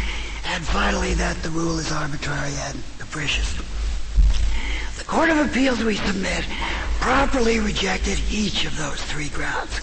[0.46, 3.54] and finally that the rule is arbitrary and capricious.
[4.98, 6.44] The Court of Appeals, we submit,
[7.00, 9.80] properly rejected each of those three grounds.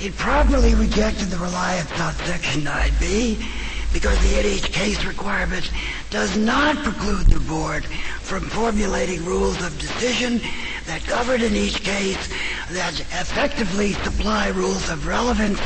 [0.00, 3.42] It properly rejected the reliance on Section 9B
[3.92, 5.70] because the in each case requirement
[6.10, 10.40] does not preclude the board from formulating rules of decision
[10.86, 12.28] that govern in each case,
[12.70, 15.60] that effectively supply rules of relevance,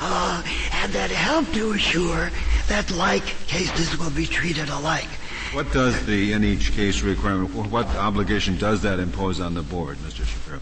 [0.00, 0.42] uh,
[0.82, 2.30] and that help to assure
[2.68, 5.08] that like cases will be treated alike.
[5.52, 9.98] What does the in each case requirement, what obligation does that impose on the board,
[9.98, 10.24] Mr.
[10.24, 10.60] Shapiro?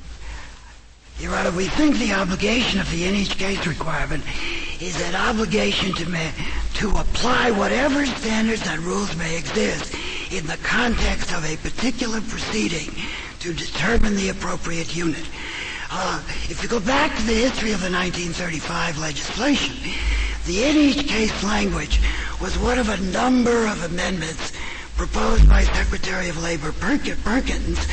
[1.20, 4.24] Your Honor, we think the obligation of the in each case requirement
[4.80, 6.32] is an obligation to, ma-
[6.74, 9.94] to apply whatever standards and rules may exist
[10.32, 12.90] in the context of a particular proceeding
[13.40, 15.28] to determine the appropriate unit.
[15.90, 19.76] Uh, if you go back to the history of the 1935 legislation,
[20.46, 22.00] the in each case language
[22.40, 24.52] was one of a number of amendments
[24.96, 27.86] proposed by Secretary of Labor Perkins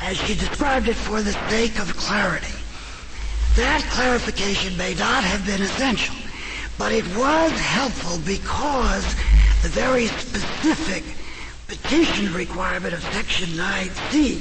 [0.00, 2.57] as she described it for the sake of clarity.
[3.58, 6.14] That clarification may not have been essential,
[6.78, 9.02] but it was helpful because
[9.62, 11.02] the very specific
[11.66, 14.38] petition requirement of Section 9C,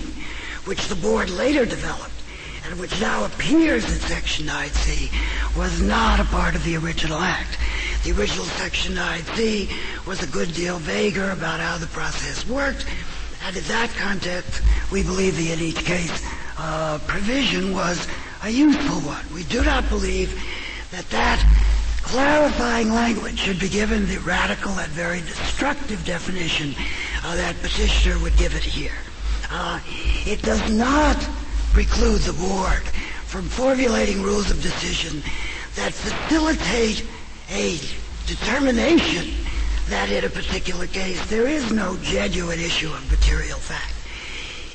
[0.68, 2.13] which the board later developed,
[2.63, 5.09] and which now appears in Section 9C,
[5.57, 7.57] was not a part of the original Act.
[8.03, 12.86] The original Section 9C was a good deal vaguer about how the process worked,
[13.47, 14.61] and in that context,
[14.91, 16.24] we believe the in each case
[16.59, 18.07] uh, provision was
[18.44, 19.26] a useful one.
[19.34, 20.42] We do not believe
[20.92, 21.44] that that
[22.04, 26.74] clarifying language should be given the radical and very destructive definition
[27.24, 28.96] uh, that petitioner would give it here.
[29.52, 29.80] Uh,
[30.26, 31.18] it does not
[31.74, 32.84] preclude the board
[33.26, 35.22] from formulating rules of decision
[35.76, 37.06] that facilitate
[37.52, 37.78] a
[38.26, 39.34] determination
[39.90, 43.94] that in a particular case there is no genuine issue of material fact.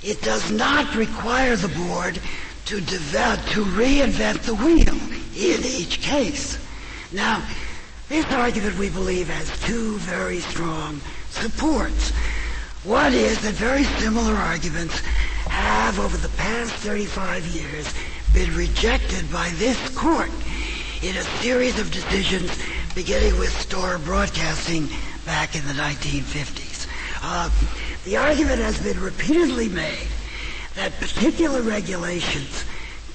[0.02, 2.20] It does not require the board
[2.66, 4.94] to develop, to reinvent the wheel
[5.34, 6.58] in each case.
[7.12, 7.42] Now,
[8.08, 11.00] this argument we believe has two very strong
[11.30, 12.10] supports.
[12.84, 15.00] One is that very similar arguments
[15.46, 17.92] have over the past 35 years
[18.32, 20.30] been rejected by this court
[21.02, 22.50] in a series of decisions
[22.94, 24.88] beginning with Storer Broadcasting
[25.24, 26.86] back in the 1950s.
[27.22, 27.50] Uh,
[28.04, 30.08] the argument has been repeatedly made
[30.74, 32.64] that particular regulations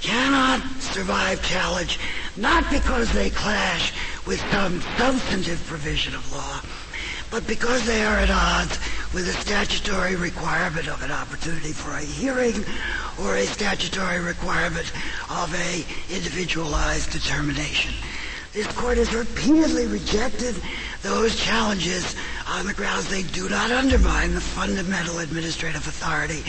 [0.01, 1.99] cannot survive challenge
[2.35, 3.93] not because they clash
[4.27, 6.61] with some substantive provision of law,
[7.31, 8.77] but because they are at odds
[9.13, 12.63] with a statutory requirement of an opportunity for a hearing
[13.23, 14.91] or a statutory requirement
[15.29, 17.93] of a individualized determination.
[18.53, 20.55] This court has repeatedly rejected
[21.01, 22.15] those challenges
[22.47, 26.43] on the grounds they do not undermine the fundamental administrative authority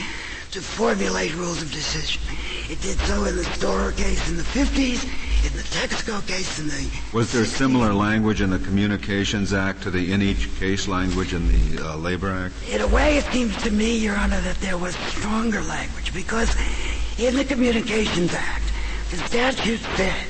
[0.53, 2.23] to formulate rules of decision.
[2.71, 5.05] It did so in the Storer case in the 50s,
[5.47, 7.57] in the Texaco case in the Was there 60s.
[7.57, 11.97] similar language in the Communications Act to the in each case language in the uh,
[11.97, 12.55] Labor Act?
[12.71, 16.55] In a way, it seems to me, Your Honor, that there was stronger language because
[17.19, 18.65] in the Communications Act,
[19.11, 20.27] the statute said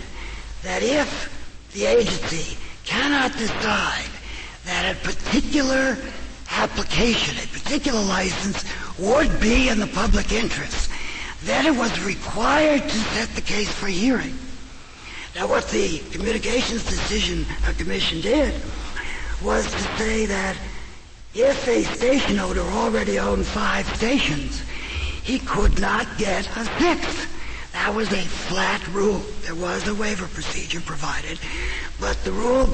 [0.62, 4.09] that if the agency cannot decide
[4.64, 5.97] that a particular
[6.51, 8.64] application, a particular license
[8.99, 10.90] would be in the public interest,
[11.44, 14.36] then it was required to set the case for hearing.
[15.34, 18.61] Now what the Communications Decision uh, Commission did
[19.42, 20.57] was to say that
[21.34, 24.62] if a station owner already owned five stations,
[25.22, 27.28] he could not get a sixth.
[27.72, 29.22] That was a flat rule.
[29.42, 31.38] There was a waiver procedure provided,
[32.01, 32.68] but the rule,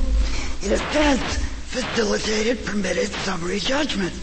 [0.62, 4.14] in a sense, facilitated, permitted summary judgment.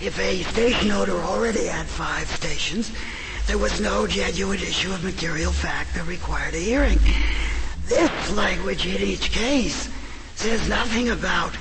[0.00, 2.92] If a station owner already had five stations,
[3.48, 7.00] there was no genuine issue of material fact that required a hearing.
[7.86, 9.88] This language in each case
[10.36, 11.56] says nothing about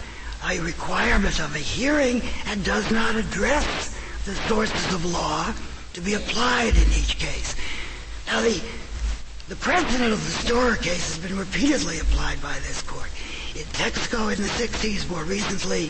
[0.48, 5.52] a requirement of a hearing and does not address the sources of law
[5.94, 7.56] to be applied in each case.
[8.28, 8.62] Now, the,
[9.48, 13.10] the precedent of the Storer case has been repeatedly applied by this court.
[13.58, 15.86] In Texaco in the 60s, more recently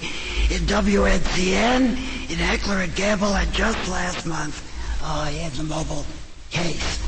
[0.56, 1.98] in WNCN,
[2.32, 4.64] in Heckler and Campbell, and just last month
[5.04, 6.06] uh, in the Mobil
[6.50, 7.04] case.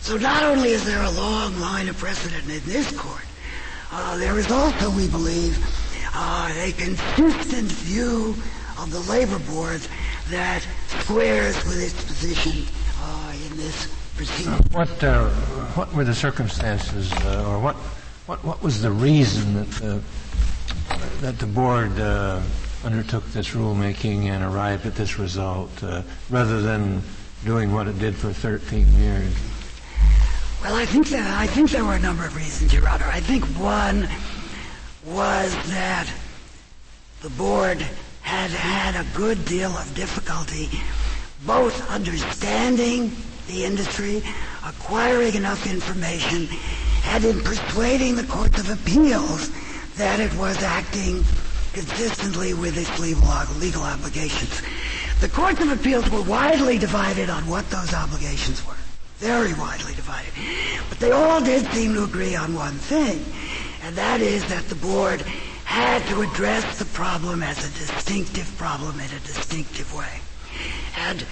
[0.00, 3.26] So not only is there a long line of precedent in this court,
[3.92, 5.58] uh, there is also, we believe,
[6.14, 8.34] uh, a consistent view
[8.78, 9.82] of the labor board
[10.30, 12.64] that squares with its position
[13.02, 14.54] uh, in this proceeding.
[14.72, 15.28] What uh,
[15.74, 17.76] what were the circumstances, uh, or what
[18.26, 20.00] what what was the reason that the
[21.20, 22.40] that the board uh,
[22.84, 27.02] undertook this rulemaking and arrived at this result, uh, rather than
[27.44, 29.34] doing what it did for 13 years?
[30.62, 33.06] Well, I think that I think there were a number of reasons, Your Honor.
[33.06, 34.08] I think one
[35.04, 36.08] was that
[37.20, 37.80] the board
[38.22, 40.70] had had a good deal of difficulty
[41.46, 43.14] both understanding
[43.48, 44.22] the industry,
[44.64, 46.48] acquiring enough information,
[47.06, 49.50] and in persuading the courts of appeals
[49.96, 51.24] that it was acting
[51.72, 54.62] consistently with its legal obligations.
[55.20, 58.74] The courts of appeals were widely divided on what those obligations were.
[59.18, 60.32] Very widely divided.
[60.88, 63.24] But they all did seem to agree on one thing,
[63.82, 65.20] and that is that the board
[65.64, 70.20] had to address the problem as a distinctive problem in a distinctive way.
[70.98, 71.24] And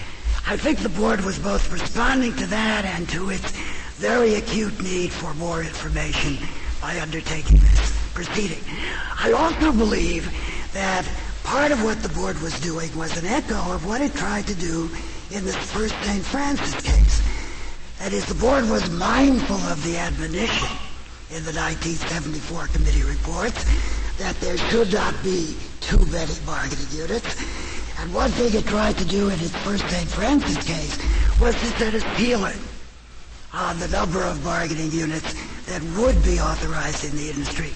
[0.45, 3.53] I think the board was both responding to that and to its
[3.97, 6.37] very acute need for more information
[6.81, 8.63] by undertaking this proceeding.
[9.19, 10.31] I also believe
[10.73, 11.07] that
[11.43, 14.55] part of what the board was doing was an echo of what it tried to
[14.55, 14.89] do
[15.31, 16.23] in the first St.
[16.25, 17.21] Francis case.
[17.99, 20.69] That is, the board was mindful of the admonition
[21.29, 23.63] in the 1974 committee reports
[24.17, 27.41] that there should not be too many bargaining units
[27.99, 30.09] and one thing it tried to do in its first St.
[30.09, 30.97] Francis case
[31.39, 32.59] was to set a ceiling
[33.53, 35.33] on the number of bargaining units
[35.65, 37.69] that would be authorized in the industry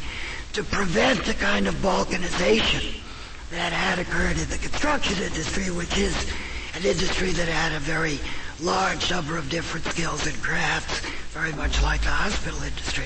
[0.53, 2.99] to prevent the kind of balkanization
[3.51, 6.15] that had occurred in the construction industry, which is
[6.75, 8.19] an industry that had a very
[8.59, 10.99] large number of different skills and crafts,
[11.29, 13.05] very much like the hospital industry.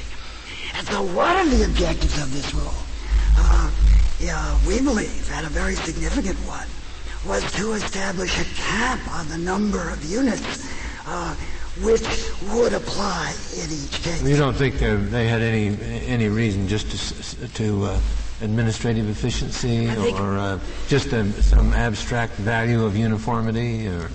[0.75, 2.73] And so one of the objectives of this rule,
[3.37, 3.69] uh,
[4.19, 6.67] yeah, we believe, and a very significant one,
[7.27, 10.65] was to establish a cap on the number of units
[11.05, 11.35] uh,
[11.79, 12.01] which
[12.53, 14.21] would apply in each case.
[14.23, 17.99] You don't think they had any any reason just to to uh,
[18.41, 24.09] administrative efficiency or uh, just a, some abstract value of uniformity, or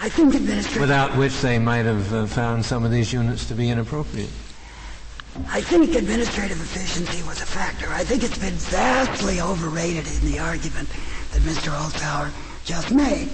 [0.00, 0.80] I think administrative.
[0.80, 4.30] without which they might have uh, found some of these units to be inappropriate.
[5.48, 7.86] I think administrative efficiency was a factor.
[7.90, 10.88] I think it's been vastly overrated in the argument
[11.32, 11.68] that Mr.
[11.68, 12.32] Holzhauer
[12.64, 13.28] just made.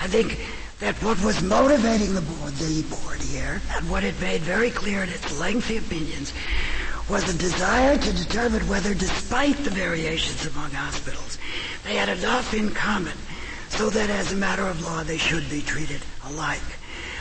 [0.00, 0.38] I think
[0.80, 5.02] that what was motivating the board, the board here, and what it made very clear
[5.02, 6.32] in its lengthy opinions,
[7.08, 11.38] was a desire to determine whether, despite the variations among hospitals,
[11.84, 13.16] they had enough in common
[13.70, 16.60] so that as a matter of law they should be treated alike.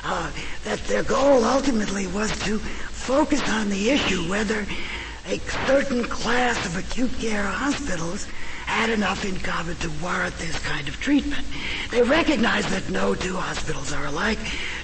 [0.03, 0.31] Uh,
[0.63, 4.65] that their goal ultimately was to focus on the issue whether
[5.27, 8.27] a certain class of acute care hospitals
[8.67, 11.45] had enough in common to warrant this kind of treatment.
[11.89, 14.37] They recognize that no two hospitals are alike,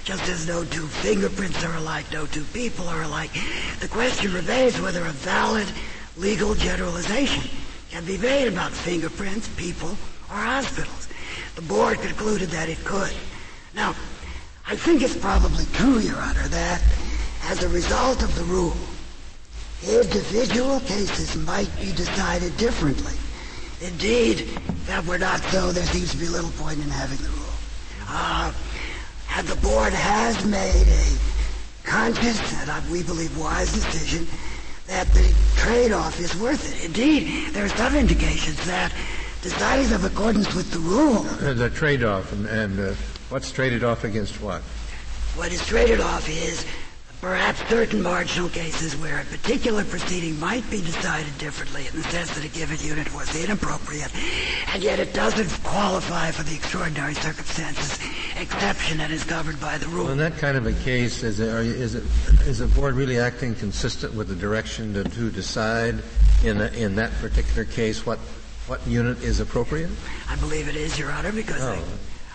[0.05, 3.31] just as no two fingerprints are alike, no two people are alike.
[3.81, 5.67] The question remains whether a valid
[6.15, 7.43] legal generalization
[7.91, 11.09] can be made about fingerprints, people, or hospitals.
[11.55, 13.13] The board concluded that it could.
[13.75, 13.89] Now,
[14.65, 16.81] I think it's probably true, Your Honor, that
[17.43, 18.77] as a result of the rule,
[19.85, 23.13] individual cases might be decided differently.
[23.83, 27.29] Indeed, if that were not so, there seems to be little point in having the
[27.29, 27.53] rule.
[28.07, 28.53] Uh,
[29.35, 34.25] and the board has made a conscious and uh, we believe wise decision
[34.87, 36.85] that the trade-off is worth it.
[36.85, 38.93] Indeed, there are some indications that
[39.41, 41.23] deciding of accordance with the rule.
[41.53, 42.93] The trade-off, and, and uh,
[43.27, 44.61] what's traded off against what?
[45.35, 46.65] What is traded off is
[47.23, 52.35] perhaps certain marginal cases where a particular proceeding might be decided differently in the sense
[52.35, 54.13] that a given unit was inappropriate,
[54.73, 57.97] and yet it doesn't qualify for the extraordinary circumstances
[58.35, 60.03] exception and is governed by the rule.
[60.03, 62.03] Well, in that kind of a case, is it, is it
[62.45, 66.03] is the board really acting consistent with the direction to, to decide
[66.43, 68.19] in a, in that particular case what
[68.67, 69.91] what unit is appropriate?
[70.27, 71.71] I believe it is, Your Honor, because oh.
[71.71, 71.81] I,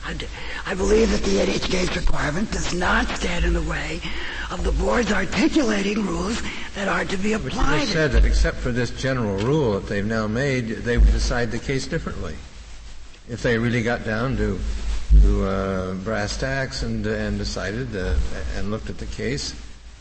[0.08, 0.16] I,
[0.64, 4.00] I believe that the in each case requirement does not stand in the way
[4.50, 6.40] of the board's articulating rules
[6.74, 7.80] that are to be applied.
[7.80, 11.12] But you said that except for this general rule that they've now made, they would
[11.12, 12.36] decide the case differently.
[13.28, 14.58] If they really got down to
[15.22, 18.14] to uh, brass tacks and and decided uh,
[18.56, 19.54] and looked at the case,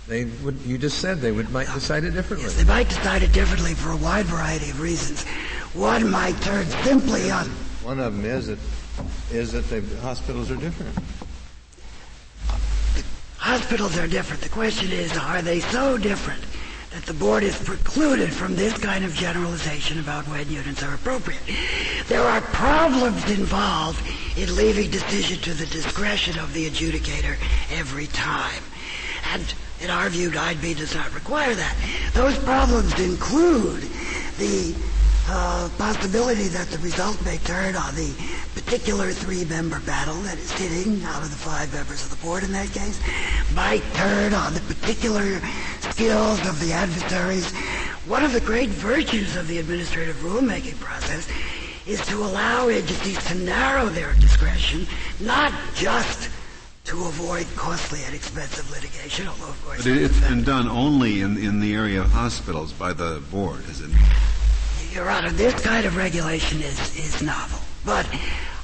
[0.07, 0.57] they would.
[0.61, 2.47] You just said they would might decide it differently.
[2.47, 5.25] Yes, they might decide it differently for a wide variety of reasons.
[5.73, 7.47] One might turn simply on.
[7.83, 8.59] One of them is that
[9.31, 10.95] is that the hospitals are different.
[13.37, 14.41] Hospitals are different.
[14.41, 16.43] The question is, are they so different
[16.91, 21.41] that the board is precluded from this kind of generalization about when units are appropriate?
[22.07, 24.01] There are problems involved
[24.37, 27.37] in leaving decision to the discretion of the adjudicator
[27.71, 28.61] every time.
[29.33, 31.75] And in our view, 9b does not require that.
[32.13, 33.83] Those problems include
[34.39, 34.75] the
[35.29, 38.13] uh, possibility that the result may turn on the
[38.55, 42.51] particular three-member battle that is sitting out of the five members of the board in
[42.51, 42.99] that case,
[43.53, 45.39] might turn on the particular
[45.79, 47.51] skills of the adversaries.
[48.07, 51.27] One of the great virtues of the administrative rulemaking process
[51.85, 54.85] is to allow agencies to narrow their discretion,
[55.19, 56.29] not just
[56.85, 59.83] to avoid costly and expensive litigation, although of course...
[59.83, 63.81] But it's been done only in, in the area of hospitals by the board, is
[63.81, 63.91] it?
[64.93, 67.59] Your Honor, this kind of regulation is, is novel.
[67.85, 68.05] But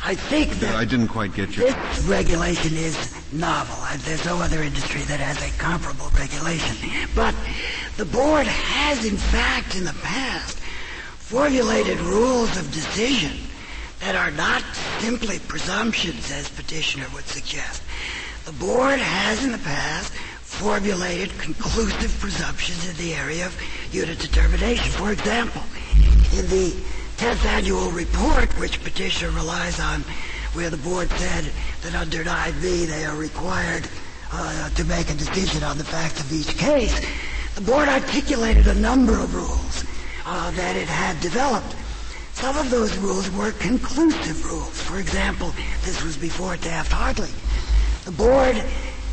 [0.03, 1.63] I think that I didn't quite get you.
[1.63, 3.75] This regulation is novel.
[3.99, 6.89] There's no other industry that has a comparable regulation.
[7.15, 7.35] But
[7.97, 10.57] the board has, in fact, in the past,
[11.19, 13.47] formulated rules of decision
[14.01, 14.63] that are not
[14.99, 17.81] simply presumptions, as petitioner would suggest.
[18.45, 20.11] The board has, in the past,
[20.41, 23.57] formulated conclusive presumptions in the area of
[23.91, 24.91] unit determination.
[24.91, 25.61] For example,
[26.37, 26.73] in the
[27.17, 30.01] 10th annual report, which petitioner relies on,
[30.53, 31.49] where the board said
[31.81, 33.87] that under 9b they are required
[34.31, 36.99] uh, to make a decision on the facts of each case,
[37.55, 39.83] the board articulated a number of rules
[40.25, 41.75] uh, that it had developed.
[42.33, 44.81] Some of those rules were conclusive rules.
[44.81, 47.29] For example, this was before Taft-Hartley.
[48.05, 48.55] The board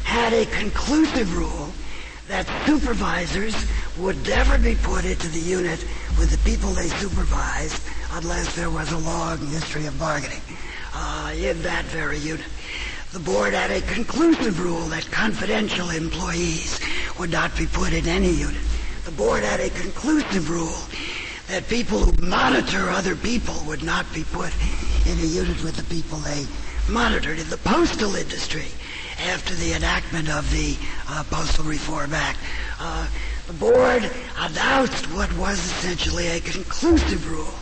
[0.05, 1.73] had a conclusive rule
[2.31, 3.57] that supervisors
[3.99, 5.85] would never be put into the unit
[6.17, 10.41] with the people they supervised unless there was a long history of bargaining
[10.95, 12.47] uh, in that very unit.
[13.13, 16.79] The board had a conclusive rule that confidential employees
[17.19, 18.63] would not be put in any unit.
[19.05, 20.79] The board had a conclusive rule
[21.49, 24.53] that people who monitor other people would not be put
[25.05, 26.47] in a unit with the people they
[26.91, 27.39] monitored.
[27.39, 28.67] In the postal industry,
[29.31, 30.77] after the enactment of the
[31.09, 32.39] uh, Postal Reform Act,
[32.81, 33.07] uh,
[33.47, 37.55] the board announced what was essentially a conclusive rule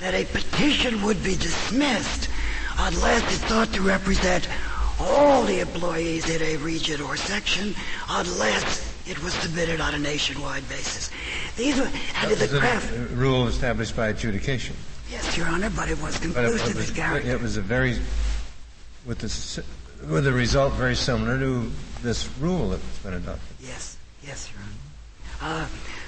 [0.00, 2.28] that a petition would be dismissed
[2.78, 4.48] unless it thought to represent
[5.00, 7.74] all the employees in a region or section,
[8.08, 11.10] unless it was submitted on a nationwide basis.
[11.56, 11.90] These were,
[12.22, 12.92] and That the craft.
[13.12, 14.76] rule established by adjudication.
[15.10, 17.98] Yes, Your Honor, but it was But it, conclusive it was, it was a very,
[19.06, 21.70] with the, with a result very similar to
[22.02, 23.56] this rule that's been adopted.
[23.60, 24.62] Yes, yes, Your
[25.42, 25.62] Honor.
[25.62, 25.66] Uh,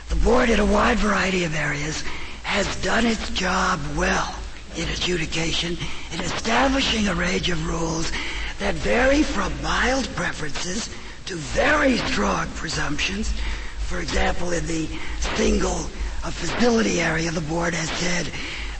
[0.08, 2.02] the board, in a wide variety of areas,
[2.42, 4.34] has done its job well
[4.76, 5.76] in adjudication
[6.12, 8.10] in establishing a range of rules
[8.58, 10.88] that vary from mild preferences
[11.26, 13.32] to very strong presumptions.
[13.78, 14.88] For example, in the
[15.36, 15.86] single
[16.22, 18.30] uh, facility area, the board has said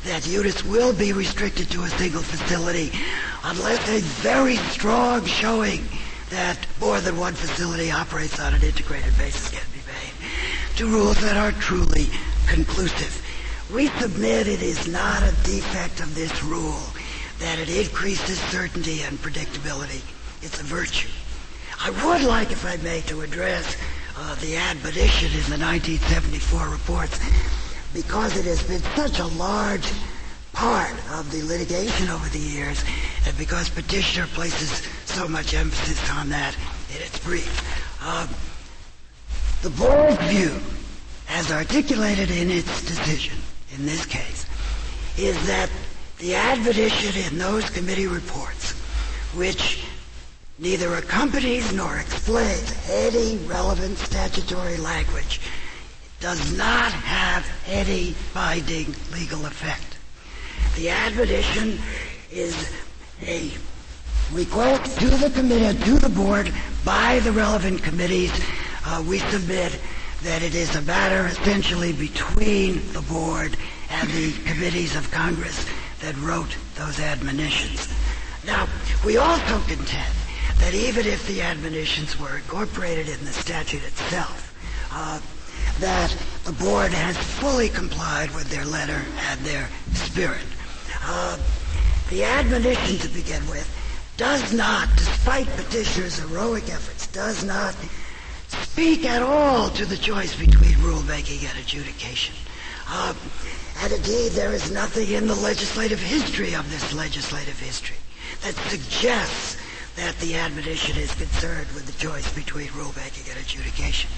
[0.05, 2.93] that units will be restricted to a single facility
[3.45, 5.83] unless a very strong showing
[6.31, 10.77] that more than one facility operates on an integrated basis can be made.
[10.77, 12.09] To rules that are truly
[12.47, 13.23] conclusive.
[13.73, 16.83] We submit it is not a defect of this rule
[17.39, 20.03] that it increases certainty and predictability.
[20.43, 21.09] It's a virtue.
[21.81, 23.77] I would like, if I may, to address
[24.17, 27.19] uh, the admonition in the 1974 reports
[27.95, 29.91] because it has been such a large
[30.53, 32.85] part of the litigation over the years
[33.27, 36.55] and because petitioner places so much emphasis on that
[36.95, 37.63] in its brief.
[38.03, 38.27] Uh,
[39.63, 40.53] the board's view,
[41.31, 43.39] as articulated in its decision
[43.75, 44.47] in this case,
[45.17, 45.71] is that
[46.19, 48.73] the admonition in those committee reports,
[49.35, 49.85] which
[50.59, 55.41] neither accompanies nor explains any relevant statutory language,
[56.25, 59.99] does not have any binding legal effect.
[60.75, 61.79] The admonition
[62.33, 62.73] is
[63.21, 63.51] a
[64.33, 66.51] request to the committee, to the board,
[66.83, 68.33] by the relevant committees.
[68.87, 69.79] Uh, we submit
[70.23, 73.59] that it is a matter essentially between the board
[73.91, 75.67] and the committees of Congress
[76.01, 77.87] that wrote those admonitions.
[78.47, 78.67] Now,
[79.05, 80.15] we also contend
[80.61, 84.41] that even if the admonitions were incorporated in the statute itself,
[84.91, 85.21] uh,
[85.81, 90.45] that the board has fully complied with their letter and their spirit.
[91.03, 91.39] Uh,
[92.11, 93.69] the admonition, to begin with,
[94.17, 97.75] does not, despite petitioners' heroic efforts, does not
[98.49, 102.35] speak at all to the choice between rulemaking and adjudication.
[102.89, 103.15] Uh,
[103.83, 107.97] and indeed, there is nothing in the legislative history of this legislative history
[108.43, 109.57] that suggests
[109.97, 114.11] that the admonition is concerned with the choice between rulemaking and adjudication.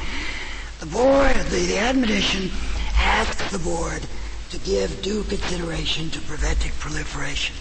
[0.81, 2.51] The board, the, the admonition
[2.97, 4.03] asks the board
[4.51, 7.57] to give due consideration to preventing proliferation.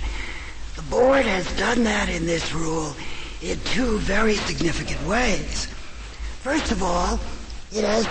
[0.75, 2.93] The board has done that in this rule
[3.41, 5.67] in two very significant ways.
[6.41, 7.19] First of all,
[7.71, 8.05] it has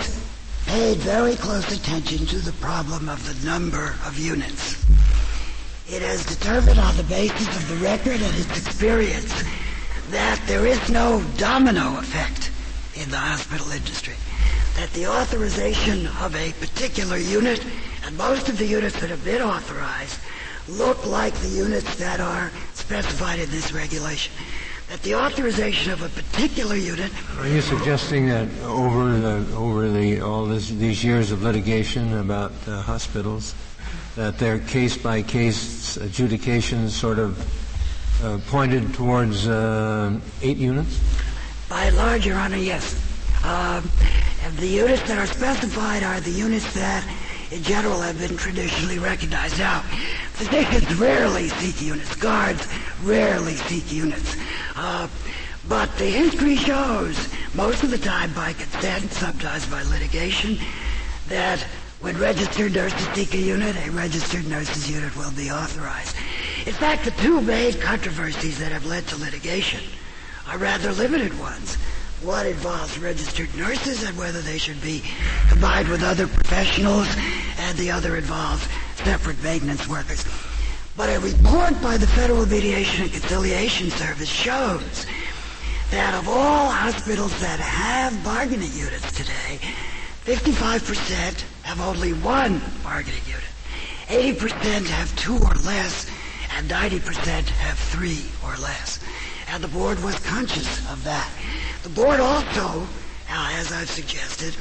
[0.65, 4.83] paid very close attention to the problem of the number of units.
[5.87, 9.31] It has determined on the basis of the record and its experience
[10.09, 12.49] that there is no domino effect
[12.95, 14.15] in the hospital industry.
[14.75, 17.65] That the authorization of a particular unit,
[18.05, 20.19] and most of the units that have been authorized,
[20.67, 24.33] look like the units that are specified in this regulation.
[24.89, 30.21] That the authorization of a particular unit Are you suggesting that over the over the
[30.21, 33.55] all this, these years of litigation about uh, hospitals,
[34.15, 37.39] that their case by case adjudications sort of
[38.23, 40.99] uh, pointed towards uh, eight units?
[41.67, 42.93] By and large, Your Honor, yes.
[43.43, 43.89] Um,
[44.45, 47.03] and the units that are specified are the units that,
[47.49, 49.57] in general, have been traditionally recognized.
[49.57, 49.79] Now,
[50.33, 52.15] physicians rarely seek units.
[52.15, 52.67] Guards
[53.03, 54.35] rarely seek units.
[54.75, 55.07] Uh,
[55.67, 57.17] but the history shows,
[57.55, 60.59] most of the time by consent, sometimes by litigation,
[61.27, 61.59] that
[62.01, 66.15] when registered nurses seek a unit, a registered nurses unit will be authorized.
[66.67, 69.81] In fact, the two main controversies that have led to litigation
[70.47, 71.77] are rather limited ones.
[72.25, 75.03] One involves registered nurses and whether they should be
[75.47, 77.07] combined with other professionals,
[77.59, 80.25] and the other involves separate maintenance workers.
[80.97, 85.05] But a report by the Federal Mediation and Conciliation Service shows
[85.91, 89.59] that of all hospitals that have bargaining units today,
[90.23, 93.43] 55% have only one bargaining unit.
[94.07, 96.09] 80% have two or less,
[96.57, 98.99] and 90% have three or less.
[99.61, 101.29] The board was conscious of that.
[101.83, 102.85] The board also,
[103.29, 104.53] as as I've suggested,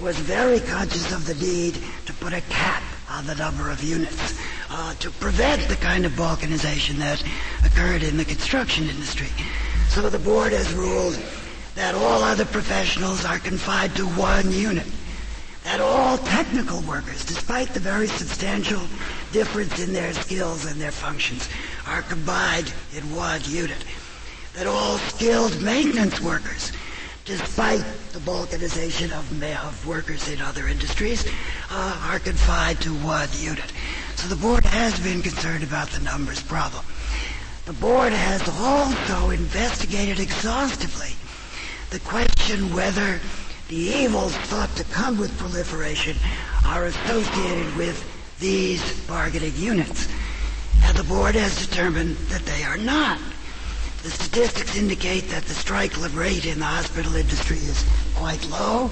[0.00, 1.76] was very conscious of the need
[2.06, 4.38] to put a cap on the number of units
[4.70, 7.22] uh, to prevent the kind of balkanization that
[7.64, 9.26] occurred in the construction industry.
[9.88, 11.18] So the board has ruled
[11.74, 14.86] that all other professionals are confined to one unit.
[15.64, 18.82] That all technical workers, despite the very substantial
[19.32, 21.48] difference in their skills and their functions,
[21.86, 23.84] are combined in one unit.
[24.56, 26.72] That all skilled maintenance workers,
[27.26, 31.28] despite the balkanization of, of workers in other industries,
[31.70, 33.70] uh, are confined to one unit.
[34.14, 36.86] So the board has been concerned about the numbers problem.
[37.66, 41.16] The board has also investigated exhaustively
[41.90, 43.20] the question whether
[43.68, 46.16] the evils thought to come with proliferation
[46.64, 48.02] are associated with
[48.40, 50.08] these bargaining units.
[50.82, 53.18] And the board has determined that they are not.
[54.06, 57.84] The statistics indicate that the strike rate in the hospital industry is
[58.14, 58.88] quite low,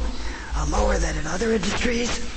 [0.57, 2.29] uh, lower than in other industries.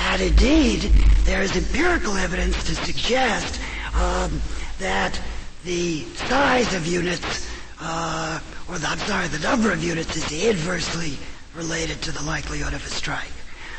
[0.00, 0.80] And indeed,
[1.22, 3.60] there is empirical evidence to suggest
[3.94, 4.42] um,
[4.80, 5.16] that
[5.64, 7.48] the size of units,
[7.80, 11.16] uh, or the, I'm sorry, the number of units is inversely
[11.54, 13.30] related to the likelihood of a strike.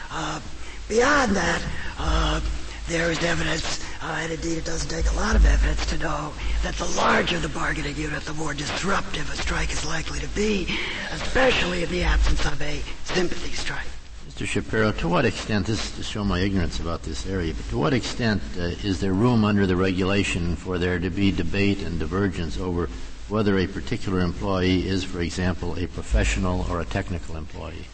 [0.09, 0.39] Uh,
[0.87, 1.61] beyond that,
[1.99, 2.39] uh,
[2.87, 6.33] there is evidence, uh, and indeed it doesn't take a lot of evidence to know
[6.63, 10.67] that the larger the bargaining unit, the more disruptive a strike is likely to be,
[11.11, 13.87] especially in the absence of a sympathy strike.
[14.29, 14.45] Mr.
[14.45, 17.77] Shapiro, to what extent, this is to show my ignorance about this area, but to
[17.77, 21.99] what extent uh, is there room under the regulation for there to be debate and
[21.99, 22.89] divergence over
[23.29, 27.85] whether a particular employee is, for example, a professional or a technical employee?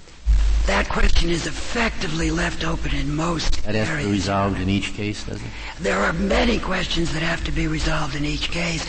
[0.72, 4.94] That question is effectively left open in most That has to be resolved in each
[4.94, 5.48] case, does it?
[5.82, 8.88] There are many questions that have to be resolved in each case.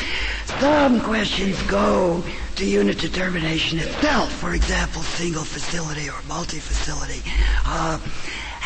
[0.60, 2.22] Some questions go
[2.54, 7.20] to unit determination itself, for example, single facility or multi-facility.
[7.66, 7.98] Uh,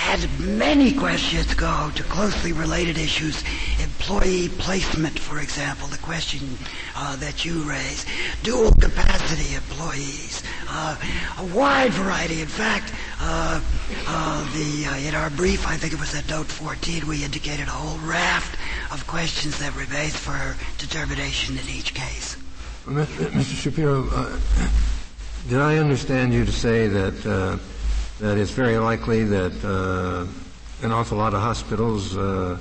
[0.05, 3.43] and many questions go to closely related issues,
[3.83, 6.41] employee placement, for example, the question
[6.95, 8.05] uh, that you raise,
[8.43, 10.97] dual capacity employees, uh,
[11.39, 12.41] a wide variety.
[12.41, 13.61] In fact, uh,
[14.07, 17.67] uh the uh, in our brief, I think it was at note 14, we indicated
[17.67, 18.59] a whole raft
[18.93, 22.37] of questions that remain for determination in each case.
[22.87, 23.57] Mr.
[23.57, 24.39] Shapiro, uh,
[25.49, 27.59] did I understand you to say that
[28.21, 30.27] that it's very likely that uh,
[30.85, 32.59] an awful lot of hospitals uh,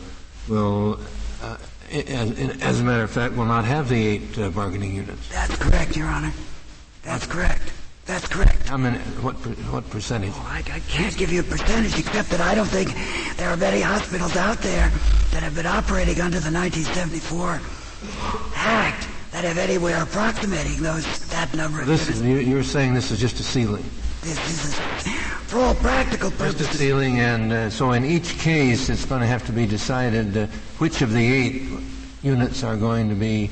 [0.47, 0.99] will,
[1.41, 1.57] uh,
[1.91, 2.31] as,
[2.61, 5.29] as, a matter of fact, will not have the eight uh, bargaining units.
[5.29, 6.33] That's correct, Your Honor.
[7.03, 7.71] That's correct.
[8.05, 8.67] That's correct.
[8.67, 8.99] How many?
[9.21, 9.35] What
[9.73, 10.31] what percentage?
[10.35, 12.93] Oh, I, I, can't give you a percentage, except that I don't think
[13.37, 14.89] there are many hospitals out there
[15.31, 17.61] that have been operating under the 1974
[18.55, 21.87] Act that have anywhere approximating those that number of.
[21.87, 23.83] This is, you're saying this is just a ceiling.
[24.21, 25.14] This is
[25.55, 26.67] for all practical purposes.
[26.77, 30.47] Ceiling, and uh, so in each case, it's going to have to be decided uh,
[30.79, 31.63] which of the eight
[32.21, 33.49] units are going to be.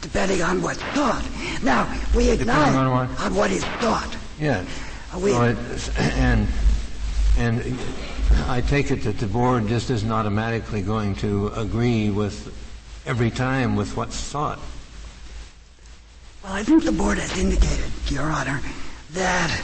[0.00, 1.24] Depending on what's thought.
[1.62, 3.20] Now, we acknowledge on what?
[3.20, 4.16] on what is thought.
[4.40, 4.66] Yes.
[5.14, 6.48] Uh, we, and
[7.38, 7.78] and
[8.48, 12.52] I take it that the board just isn't automatically going to agree with
[13.06, 14.58] every time with what's thought.
[16.42, 18.60] Well, I think the board has indicated, Your Honor,
[19.12, 19.62] that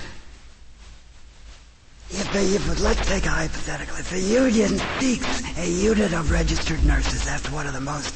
[2.10, 7.24] if, if let's take a hypothetical, if a union seeks a unit of registered nurses,
[7.24, 8.14] that's one of the most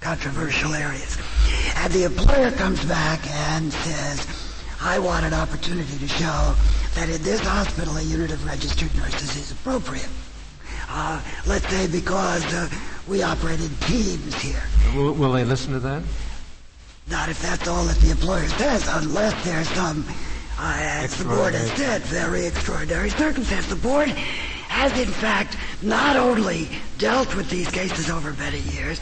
[0.00, 1.16] controversial areas,
[1.76, 4.26] and the employer comes back and says,
[4.80, 6.54] I want an opportunity to show
[6.94, 10.08] that in this hospital a unit of registered nurses is appropriate.
[10.88, 12.68] Uh, let's say because uh,
[13.08, 14.62] we operate in teams here.
[14.94, 16.02] Will, will they listen to that?
[17.10, 20.04] Not if that's all that the employer says, unless there's some,
[20.58, 23.66] uh, as the board has said, very extraordinary circumstance.
[23.66, 29.00] The board has in fact not only dealt with these cases over many years,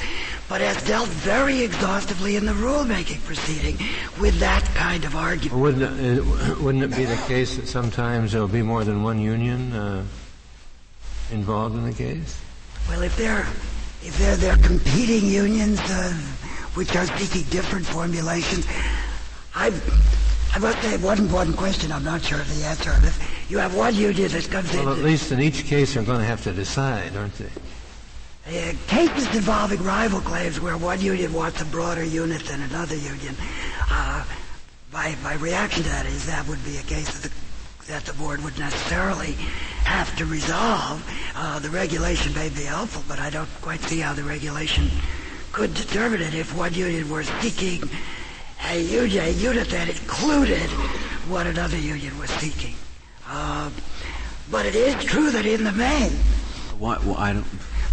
[0.48, 3.78] but has dealt very exhaustively in the rulemaking proceeding
[4.20, 5.60] with that kind of argument.
[5.60, 9.18] Wouldn't it, wouldn't it be the case that sometimes there will be more than one
[9.18, 10.04] union uh,
[11.30, 12.38] involved in the case?
[12.88, 13.46] Well, if they're
[14.04, 16.12] if they're, they're competing unions, uh,
[16.74, 18.66] which are seeking different formulations.
[19.54, 19.80] I've,
[20.54, 21.90] I say one important question.
[21.90, 23.50] I'm not sure of the answer of it.
[23.50, 24.86] You have one union that comes well, in.
[24.86, 27.48] Well, at least in each case, they're going to have to decide, aren't they?
[28.46, 33.34] Uh, cases involving rival claims where one union wants a broader unit than another union.
[33.88, 34.24] Uh,
[34.92, 38.12] my, my reaction to that is that would be a case that the, that the
[38.14, 39.32] board would necessarily
[39.84, 41.02] have to resolve.
[41.34, 44.90] Uh, the regulation may be helpful, but I don't quite see how the regulation
[45.52, 47.88] could determine it if one union were seeking
[48.70, 50.68] a union, a unit that included
[51.28, 52.74] what another union was seeking.
[53.26, 53.70] Uh,
[54.50, 56.10] but it is true that in the main,
[56.78, 57.46] Why, well, I don't,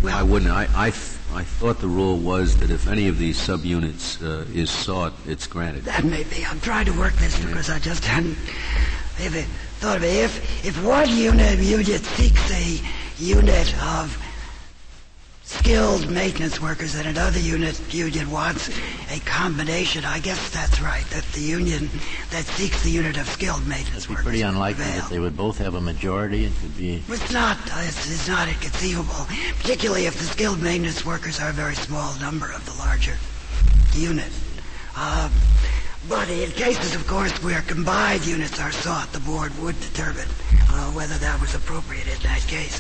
[0.03, 3.37] well, why wouldn't I, I, I thought the rule was that if any of these
[3.37, 5.85] subunits uh, is sought, it's granted.
[5.85, 6.45] that may be.
[6.45, 8.37] I'm trying to work this because I just hadn't
[9.21, 9.43] even
[9.79, 10.07] thought of it.
[10.23, 12.81] If if one unit unit seeks a
[13.21, 14.17] unit of
[15.49, 18.69] skilled maintenance workers and another unit union wants
[19.09, 21.03] a combination, I guess that's right.
[21.09, 21.89] That the union
[22.29, 25.01] that seeks the unit of skilled maintenance workers pretty unlikely prevail.
[25.01, 26.45] that they would both have a majority.
[26.45, 27.57] It could be It's not.
[27.65, 29.25] It's, it's not inconceivable,
[29.57, 33.17] particularly if the skilled maintenance workers are a very small number of the larger
[33.95, 34.31] unit.
[34.95, 35.31] Um,
[36.07, 40.27] but in cases, of course, where combined units are sought, the board would determine
[40.69, 42.79] uh, whether that was appropriate in that case.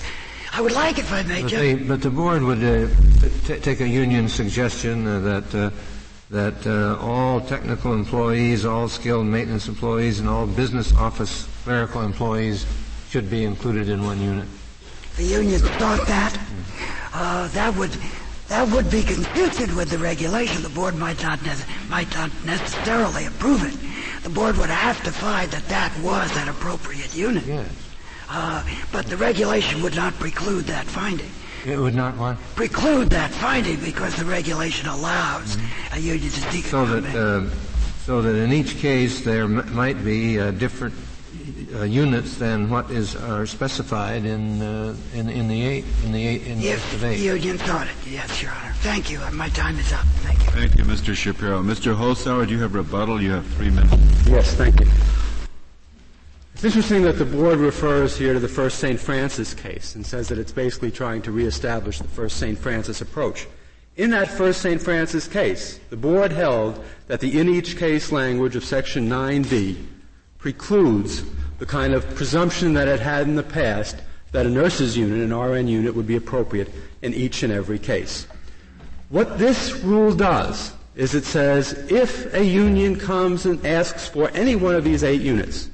[0.51, 2.87] I would like, if I may, But, they, but the board would uh,
[3.45, 5.69] t- take a union suggestion uh, that uh,
[6.31, 12.65] that uh, all technical employees, all skilled maintenance employees, and all business office clerical employees
[13.09, 14.47] should be included in one unit.
[15.17, 16.37] the union thought that.
[17.13, 17.91] Uh, that would
[18.47, 20.61] that would be consistent with the regulation.
[20.63, 24.23] The board might not nec- might not necessarily approve it.
[24.23, 27.45] The board would have to find that that was an appropriate unit.
[27.45, 27.67] Yes.
[28.29, 31.29] Uh, but the regulation would not preclude that finding.
[31.65, 32.37] It would not what?
[32.55, 35.57] Preclude that finding because the regulation allows
[35.93, 37.49] a union to seek a So that uh,
[38.05, 40.93] so that in each case there m- might be uh, different
[41.75, 46.25] uh, units than what is are specified in uh, in in the eight in the
[46.25, 47.19] eight in the list if of the eight.
[47.19, 47.93] union thought it.
[48.07, 48.73] Yes, Your Honor.
[48.81, 49.19] Thank you.
[49.33, 50.05] My time is up.
[50.23, 50.51] Thank you.
[50.51, 51.13] Thank you, Mr.
[51.15, 51.61] Shapiro.
[51.61, 51.93] Mr.
[51.95, 53.21] Holzhauer, do you have rebuttal?
[53.21, 53.95] You have three minutes.
[54.27, 54.87] Yes, thank you.
[56.59, 58.99] It's interesting that the board refers here to the First St.
[58.99, 62.59] Francis case and says that it's basically trying to reestablish the First St.
[62.59, 63.47] Francis approach.
[63.95, 64.81] In that First St.
[64.81, 69.85] Francis case, the board held that the in each case language of Section 9b
[70.37, 71.23] precludes
[71.59, 73.95] the kind of presumption that it had in the past
[74.33, 76.69] that a nurse's unit, an RN unit, would be appropriate
[77.01, 78.27] in each and every case.
[79.07, 84.57] What this rule does is it says if a union comes and asks for any
[84.57, 85.69] one of these eight units,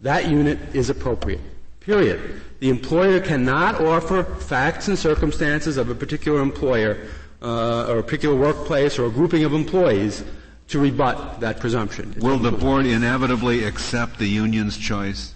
[0.00, 1.40] that unit is appropriate.
[1.80, 2.40] Period.
[2.60, 6.98] The employer cannot offer facts and circumstances of a particular employer
[7.40, 10.24] uh, or a particular workplace or a grouping of employees
[10.68, 12.14] to rebut that presumption.
[12.18, 15.34] Will the board inevitably accept the union's choice?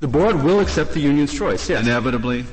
[0.00, 1.84] The board will accept the union's choice, yes.
[1.84, 2.44] Inevitably?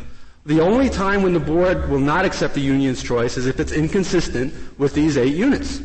[0.45, 3.71] The only time when the board will not accept the union's choice is if it's
[3.71, 5.81] inconsistent with these eight units.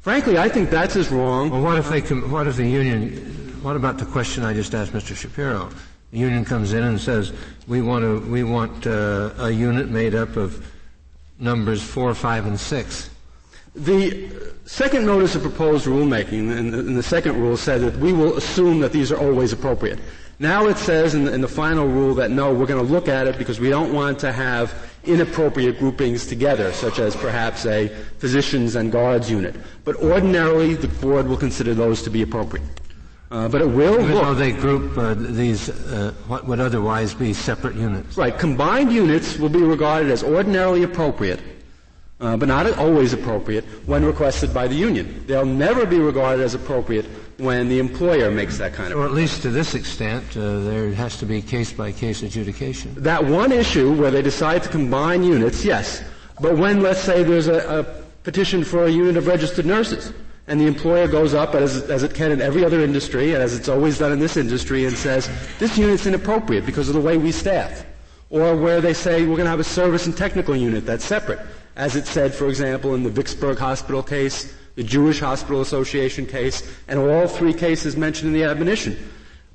[0.00, 1.50] Frankly, I think that's as wrong.
[1.50, 3.47] Well, what if they com- what if the union?
[3.62, 5.16] What about the question I just asked Mr.
[5.16, 5.70] Shapiro?
[6.12, 7.32] The union comes in and says
[7.66, 10.64] we want to we want uh, a unit made up of
[11.40, 13.10] numbers four, five, and six.
[13.74, 14.30] The
[14.64, 18.80] second notice of proposed rulemaking and the, the second rule said that we will assume
[18.80, 19.98] that these are always appropriate.
[20.38, 23.08] Now it says in the, in the final rule that no, we're going to look
[23.08, 27.88] at it because we don't want to have inappropriate groupings together, such as perhaps a
[28.18, 29.56] physicians and guards unit.
[29.84, 32.64] But ordinarily, the board will consider those to be appropriate.
[33.30, 37.34] Uh, but it will Even though they group uh, these uh, what would otherwise be
[37.34, 38.16] separate units.
[38.16, 38.36] right.
[38.38, 41.40] Combined units will be regarded as ordinarily appropriate,
[42.20, 45.24] uh, but not always appropriate when requested by the union.
[45.26, 47.04] They'll never be regarded as appropriate
[47.36, 50.90] when the employer makes that kind of Or at least to this extent, uh, there
[50.94, 52.94] has to be case by case adjudication.
[52.96, 56.02] That one issue where they decide to combine units, yes.
[56.40, 57.84] But when, let's say, there's a, a
[58.24, 60.12] petition for a unit of registered nurses,
[60.48, 63.54] and the employer goes up, as, as it can in every other industry, and as
[63.54, 67.18] it's always done in this industry, and says, this unit's inappropriate because of the way
[67.18, 67.84] we staff.
[68.30, 71.40] Or where they say, we're going to have a service and technical unit that's separate.
[71.76, 76.62] As it said, for example, in the Vicksburg Hospital case, the Jewish Hospital Association case,
[76.88, 78.96] and all three cases mentioned in the admonition.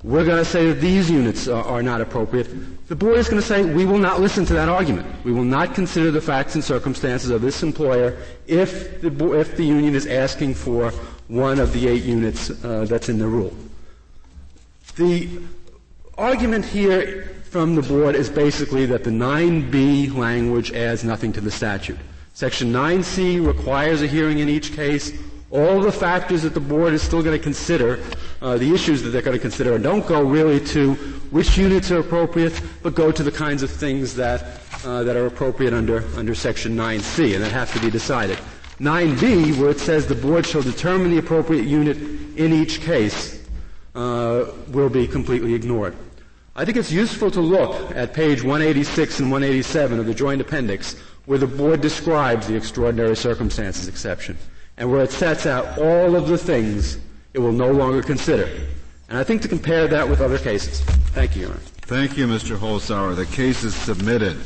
[0.04, 2.88] We're going to say that these units are, are not appropriate.
[2.88, 5.06] The board is going to say, we will not listen to that argument.
[5.24, 9.64] We will not consider the facts and circumstances of this employer if the, if the
[9.64, 10.90] union is asking for
[11.28, 13.56] one of the eight units uh, that's in the rule.
[14.96, 15.40] The
[16.18, 21.50] argument here from the board is basically that the 9b language adds nothing to the
[21.50, 21.98] statute.
[22.34, 25.12] Section 9c requires a hearing in each case.
[25.54, 28.00] All the factors that the board is still going to consider,
[28.42, 30.94] uh, the issues that they're going to consider, don't go really to
[31.30, 35.26] which units are appropriate, but go to the kinds of things that uh, that are
[35.26, 38.36] appropriate under under Section 9c, and that have to be decided.
[38.80, 41.98] 9b, where it says the board shall determine the appropriate unit
[42.36, 43.46] in each case,
[43.94, 45.94] uh, will be completely ignored.
[46.56, 50.96] I think it's useful to look at page 186 and 187 of the joint appendix
[51.26, 54.36] where the board describes the extraordinary circumstances exception
[54.76, 56.98] and where it sets out all of the things
[57.32, 58.48] it will no longer consider.
[59.08, 60.80] And I think to compare that with other cases.
[61.12, 61.60] Thank you, Your Honor.
[61.82, 62.56] Thank you, Mr.
[62.56, 63.14] Holzhauer.
[63.14, 64.36] The case is submitted.